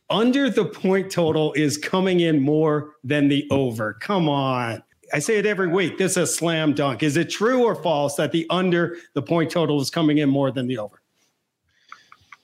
Under 0.08 0.48
the 0.48 0.64
point 0.64 1.10
total 1.10 1.52
is 1.54 1.76
coming 1.76 2.20
in 2.20 2.40
more 2.40 2.94
than 3.02 3.28
the 3.28 3.48
over. 3.50 3.94
Come 3.94 4.28
on. 4.28 4.82
I 5.16 5.18
say 5.18 5.38
it 5.38 5.46
every 5.46 5.68
week. 5.68 5.96
This 5.96 6.12
is 6.12 6.16
a 6.18 6.26
slam 6.26 6.74
dunk. 6.74 7.02
Is 7.02 7.16
it 7.16 7.30
true 7.30 7.64
or 7.64 7.74
false 7.74 8.16
that 8.16 8.32
the 8.32 8.46
under 8.50 8.98
the 9.14 9.22
point 9.22 9.50
total 9.50 9.80
is 9.80 9.88
coming 9.88 10.18
in 10.18 10.28
more 10.28 10.50
than 10.50 10.66
the 10.66 10.76
over? 10.76 11.00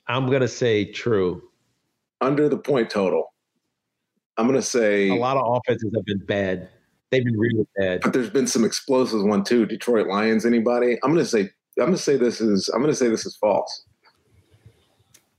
I'm 0.07 0.25
going 0.29 0.41
to 0.41 0.49
say 0.49 0.87
true. 0.87 1.43
Under 2.23 2.49
the 2.49 2.57
point 2.57 2.89
total. 2.89 3.35
I'm 4.39 4.47
going 4.47 4.59
to 4.59 4.67
say 4.67 5.11
a 5.11 5.17
lot 5.17 5.37
of 5.37 5.45
offenses 5.59 5.93
have 5.95 6.07
been 6.07 6.25
bad. 6.25 6.71
They've 7.11 7.23
been 7.23 7.39
really 7.39 7.67
bad. 7.77 8.01
But 8.01 8.15
there's 8.15 8.31
been 8.31 8.47
some 8.47 8.65
explosive 8.65 9.23
one 9.23 9.45
too. 9.45 9.67
Detroit 9.67 10.07
Lions 10.07 10.47
anybody? 10.47 10.97
I'm 11.03 11.13
going 11.13 11.23
to 11.23 11.31
say 11.31 11.41
I'm 11.79 11.85
going 11.85 11.93
to 11.93 11.99
say 11.99 12.17
this 12.17 12.41
is 12.41 12.71
I'm 12.71 12.81
going 12.81 12.91
to 12.91 12.97
say 12.97 13.11
this 13.11 13.27
is 13.27 13.37
false. 13.37 13.85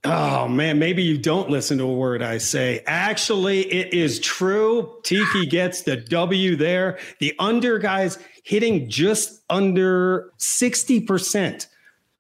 Oh 0.06 0.50
man, 0.50 0.80
maybe 0.80 1.02
you 1.02 1.18
don't 1.18 1.50
listen 1.50 1.78
to 1.78 1.86
a 1.86 1.94
word 1.94 2.22
I 2.22 2.38
say. 2.38 2.84
Actually, 2.88 3.62
it 3.72 3.94
is 3.94 4.20
true. 4.20 4.98
Tiki 5.04 5.46
gets 5.46 5.84
the 5.84 5.96
W 5.96 6.58
there. 6.58 7.00
The 7.20 7.34
under 7.40 7.80
guys 7.80 8.20
hitting 8.44 8.90
just 8.90 9.44
under 9.50 10.32
60%. 10.40 11.68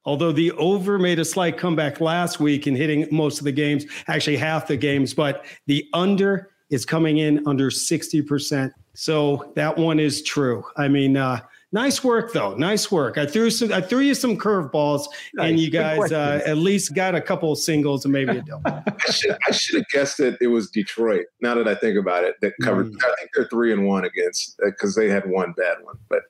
Although 0.06 0.32
the 0.32 0.52
over 0.54 0.98
made 0.98 1.20
a 1.20 1.26
slight 1.26 1.58
comeback 1.58 2.00
last 2.00 2.40
week 2.40 2.68
and 2.68 2.78
hitting 2.78 3.08
most 3.12 3.40
of 3.40 3.46
the 3.46 3.52
games, 3.52 3.86
actually 4.08 4.38
half 4.38 4.68
the 4.68 4.78
games, 4.78 5.14
but 5.14 5.46
the 5.68 5.86
under 5.94 6.50
is 6.70 6.86
coming 6.86 7.18
in 7.18 7.46
under 7.46 7.70
60%. 7.70 8.72
So 8.96 9.52
that 9.56 9.78
one 9.78 10.00
is 10.00 10.24
true. 10.24 10.64
I 10.78 10.88
mean, 10.88 11.18
uh, 11.18 11.42
Nice 11.74 12.04
work, 12.04 12.34
though. 12.34 12.54
Nice 12.54 12.92
work. 12.92 13.18
I 13.18 13.26
threw 13.26 13.50
some. 13.50 13.74
I 13.74 13.82
threw 13.82 14.02
you 14.02 14.14
some 14.14 14.38
curveballs, 14.38 15.08
nice. 15.34 15.50
and 15.50 15.60
you 15.60 15.72
guys 15.72 16.12
uh, 16.12 16.40
at 16.46 16.58
least 16.58 16.94
got 16.94 17.16
a 17.16 17.22
couple 17.22 17.52
of 17.52 17.58
singles 17.58 18.06
and 18.06 18.14
maybe 18.14 18.38
a 18.38 18.42
double. 18.44 18.62
I 18.88 19.12
should, 19.12 19.36
I 19.48 19.52
should 19.52 19.76
have 19.78 19.88
guessed 19.90 20.20
that 20.20 20.38
it 20.40 20.48
was 20.48 20.70
Detroit. 20.70 21.26
Now 21.42 21.56
that 21.56 21.68
I 21.68 21.74
think 21.74 21.98
about 21.98 22.26
it, 22.26 22.36
that 22.42 22.54
covered. 22.62 22.94
Mm. 22.94 23.04
I 23.04 23.16
think 23.18 23.32
they're 23.34 23.48
three 23.48 23.74
and 23.74 23.88
one 23.88 24.06
against 24.06 24.56
because 24.64 24.96
uh, 24.96 25.02
they 25.02 25.10
had 25.10 25.28
one 25.28 25.54
bad 25.54 25.78
one. 25.82 25.98
But 26.10 26.22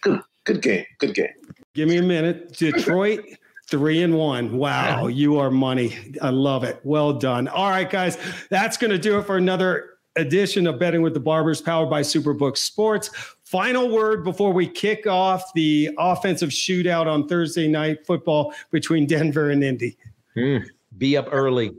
good, 0.00 0.22
good 0.44 0.62
game. 0.62 0.86
Good 1.00 1.14
game. 1.16 1.34
Give 1.74 1.88
me 1.88 1.96
a 1.96 2.02
minute. 2.02 2.52
Detroit. 2.52 3.24
Three 3.66 4.02
and 4.02 4.16
one. 4.16 4.58
Wow, 4.58 5.08
you 5.08 5.38
are 5.38 5.50
money. 5.50 6.14
I 6.22 6.28
love 6.28 6.62
it. 6.62 6.78
Well 6.84 7.14
done. 7.14 7.48
All 7.48 7.70
right, 7.70 7.88
guys, 7.88 8.16
that's 8.50 8.76
going 8.76 8.90
to 8.90 8.98
do 8.98 9.18
it 9.18 9.24
for 9.24 9.38
another 9.38 9.94
edition 10.16 10.66
of 10.66 10.78
Betting 10.78 11.02
with 11.02 11.14
the 11.14 11.20
Barbers, 11.20 11.60
powered 11.60 11.90
by 11.90 12.02
Superbook 12.02 12.56
Sports. 12.56 13.10
Final 13.54 13.88
word 13.88 14.24
before 14.24 14.52
we 14.52 14.66
kick 14.66 15.06
off 15.06 15.52
the 15.54 15.88
offensive 15.96 16.50
shootout 16.50 17.06
on 17.06 17.28
Thursday 17.28 17.68
night 17.68 18.04
football 18.04 18.52
between 18.72 19.06
Denver 19.06 19.50
and 19.50 19.62
Indy. 19.62 19.96
Mm, 20.36 20.66
be 20.98 21.16
up 21.16 21.28
early 21.30 21.70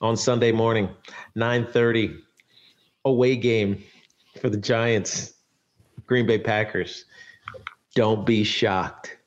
on 0.00 0.16
Sunday 0.16 0.52
morning, 0.52 0.88
9:30 1.36 2.16
away 3.04 3.36
game 3.36 3.84
for 4.40 4.48
the 4.48 4.56
Giants, 4.56 5.34
Green 6.06 6.26
Bay 6.26 6.38
Packers. 6.38 7.04
Don't 7.94 8.24
be 8.24 8.42
shocked. 8.42 9.18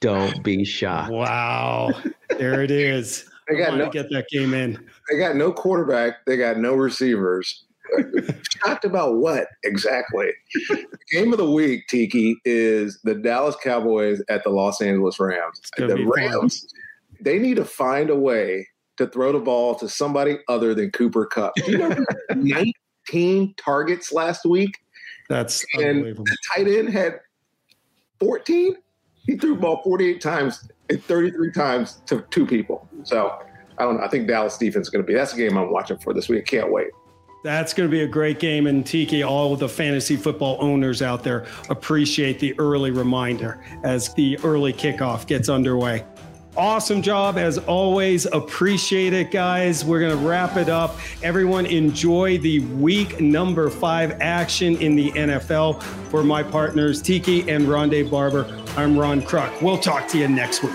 Don't 0.00 0.42
be 0.42 0.64
shocked. 0.64 1.12
Wow. 1.12 1.90
There 2.38 2.62
it 2.62 2.70
is. 2.70 3.28
They 3.50 3.58
got 3.58 3.76
no, 3.76 3.84
no, 3.84 3.90
get 3.90 4.08
that 4.12 4.28
game 4.30 4.54
in. 4.54 4.82
They 5.10 5.18
got 5.18 5.36
no 5.36 5.52
quarterback. 5.52 6.24
They 6.24 6.38
got 6.38 6.56
no 6.56 6.72
receivers. 6.72 7.66
Shocked 8.64 8.84
about 8.84 9.16
what 9.16 9.48
exactly? 9.64 10.30
Game 11.10 11.32
of 11.32 11.38
the 11.38 11.50
week, 11.50 11.86
Tiki, 11.88 12.36
is 12.44 13.00
the 13.04 13.14
Dallas 13.14 13.56
Cowboys 13.62 14.22
at 14.28 14.44
the 14.44 14.50
Los 14.50 14.80
Angeles 14.80 15.18
Rams. 15.18 15.60
The 15.76 16.04
Rams, 16.04 16.60
fun. 16.60 16.68
they 17.20 17.38
need 17.38 17.56
to 17.56 17.64
find 17.64 18.10
a 18.10 18.16
way 18.16 18.66
to 18.96 19.06
throw 19.06 19.32
the 19.32 19.38
ball 19.38 19.74
to 19.76 19.88
somebody 19.88 20.38
other 20.48 20.74
than 20.74 20.90
Cooper 20.90 21.26
Kupp. 21.26 21.52
You 21.66 21.78
know, 21.78 22.04
19 22.34 23.54
targets 23.56 24.12
last 24.12 24.44
week. 24.44 24.78
That's 25.28 25.64
and 25.74 26.04
the 26.04 26.36
tight 26.54 26.66
end 26.66 26.90
had 26.90 27.20
14. 28.18 28.76
He 29.26 29.36
threw 29.36 29.54
the 29.54 29.60
ball 29.60 29.82
48 29.84 30.20
times 30.20 30.68
and 30.88 31.02
33 31.04 31.52
times 31.52 32.00
to 32.06 32.24
two 32.30 32.46
people. 32.46 32.88
So 33.02 33.38
I 33.78 33.84
don't 33.84 33.98
know. 33.98 34.02
I 34.02 34.08
think 34.08 34.26
Dallas 34.26 34.58
defense 34.58 34.86
is 34.86 34.90
going 34.90 35.04
to 35.04 35.06
be 35.06 35.14
that's 35.14 35.32
the 35.32 35.38
game 35.38 35.56
I'm 35.56 35.70
watching 35.70 35.98
for 35.98 36.12
this 36.12 36.28
week. 36.28 36.46
Can't 36.46 36.72
wait. 36.72 36.88
That's 37.42 37.72
going 37.72 37.88
to 37.88 37.90
be 37.90 38.02
a 38.02 38.06
great 38.06 38.40
game. 38.40 38.66
And 38.66 38.84
Tiki, 38.84 39.22
all 39.22 39.52
of 39.52 39.60
the 39.60 39.68
fantasy 39.68 40.16
football 40.16 40.56
owners 40.60 41.02
out 41.02 41.22
there 41.22 41.46
appreciate 41.68 42.40
the 42.40 42.58
early 42.58 42.90
reminder 42.90 43.62
as 43.84 44.12
the 44.14 44.38
early 44.42 44.72
kickoff 44.72 45.26
gets 45.26 45.48
underway. 45.48 46.04
Awesome 46.56 47.02
job 47.02 47.38
as 47.38 47.56
always. 47.58 48.26
Appreciate 48.26 49.12
it, 49.12 49.30
guys. 49.30 49.84
We're 49.84 50.00
going 50.00 50.18
to 50.18 50.26
wrap 50.26 50.56
it 50.56 50.68
up. 50.68 50.96
Everyone 51.22 51.66
enjoy 51.66 52.38
the 52.38 52.58
week 52.58 53.20
number 53.20 53.70
five 53.70 54.20
action 54.20 54.76
in 54.78 54.96
the 54.96 55.12
NFL. 55.12 55.80
For 56.10 56.24
my 56.24 56.42
partners, 56.42 57.00
Tiki 57.00 57.48
and 57.48 57.66
Rondé 57.66 58.10
Barber, 58.10 58.44
I'm 58.76 58.98
Ron 58.98 59.22
Kruck. 59.22 59.62
We'll 59.62 59.78
talk 59.78 60.08
to 60.08 60.18
you 60.18 60.26
next 60.26 60.64
week. 60.64 60.72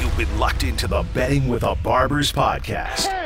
You've 0.00 0.16
been 0.16 0.38
locked 0.40 0.64
into 0.64 0.88
the 0.88 1.04
Betting 1.14 1.46
with 1.46 1.62
a 1.62 1.76
Barber's 1.76 2.32
podcast. 2.32 3.04
10, 3.04 3.25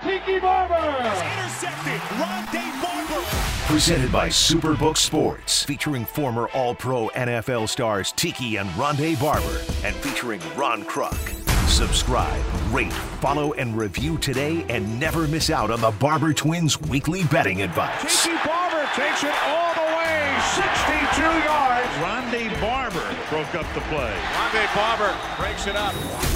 touchdown, 0.00 0.20
Tiki 0.20 0.40
Barber. 0.40 0.74
Intercepted, 0.74 2.00
Rondé 2.18 2.82
Barber. 2.82 3.24
Presented 3.66 4.12
by 4.12 4.28
Superbook 4.28 4.96
Sports, 4.96 5.62
featuring 5.64 6.04
former 6.04 6.48
All 6.54 6.74
Pro 6.74 7.08
NFL 7.10 7.68
stars 7.68 8.12
Tiki 8.12 8.56
and 8.56 8.68
Rondé 8.70 9.18
Barber, 9.20 9.60
and 9.84 9.94
featuring 9.96 10.40
Ron 10.56 10.84
Kruck. 10.84 11.16
Subscribe, 11.68 12.42
rate, 12.72 12.92
follow, 12.92 13.52
and 13.54 13.76
review 13.76 14.18
today, 14.18 14.64
and 14.68 15.00
never 15.00 15.26
miss 15.26 15.50
out 15.50 15.70
on 15.70 15.80
the 15.80 15.90
Barber 15.90 16.32
Twins 16.32 16.80
weekly 16.82 17.24
betting 17.24 17.62
advice. 17.62 18.24
Tiki 18.24 18.36
Barber 18.46 18.88
takes 18.94 19.24
it 19.24 19.34
all 19.46 19.74
the 19.74 19.80
way, 19.80 20.38
62 20.54 21.22
yards. 21.22 21.88
Rondé 21.98 22.60
Barber 22.60 23.16
broke 23.30 23.54
up 23.54 23.66
the 23.74 23.80
play. 23.88 24.14
Rondé 24.34 24.74
Barber 24.74 25.14
breaks 25.38 25.66
it 25.66 25.76
up. 25.76 26.35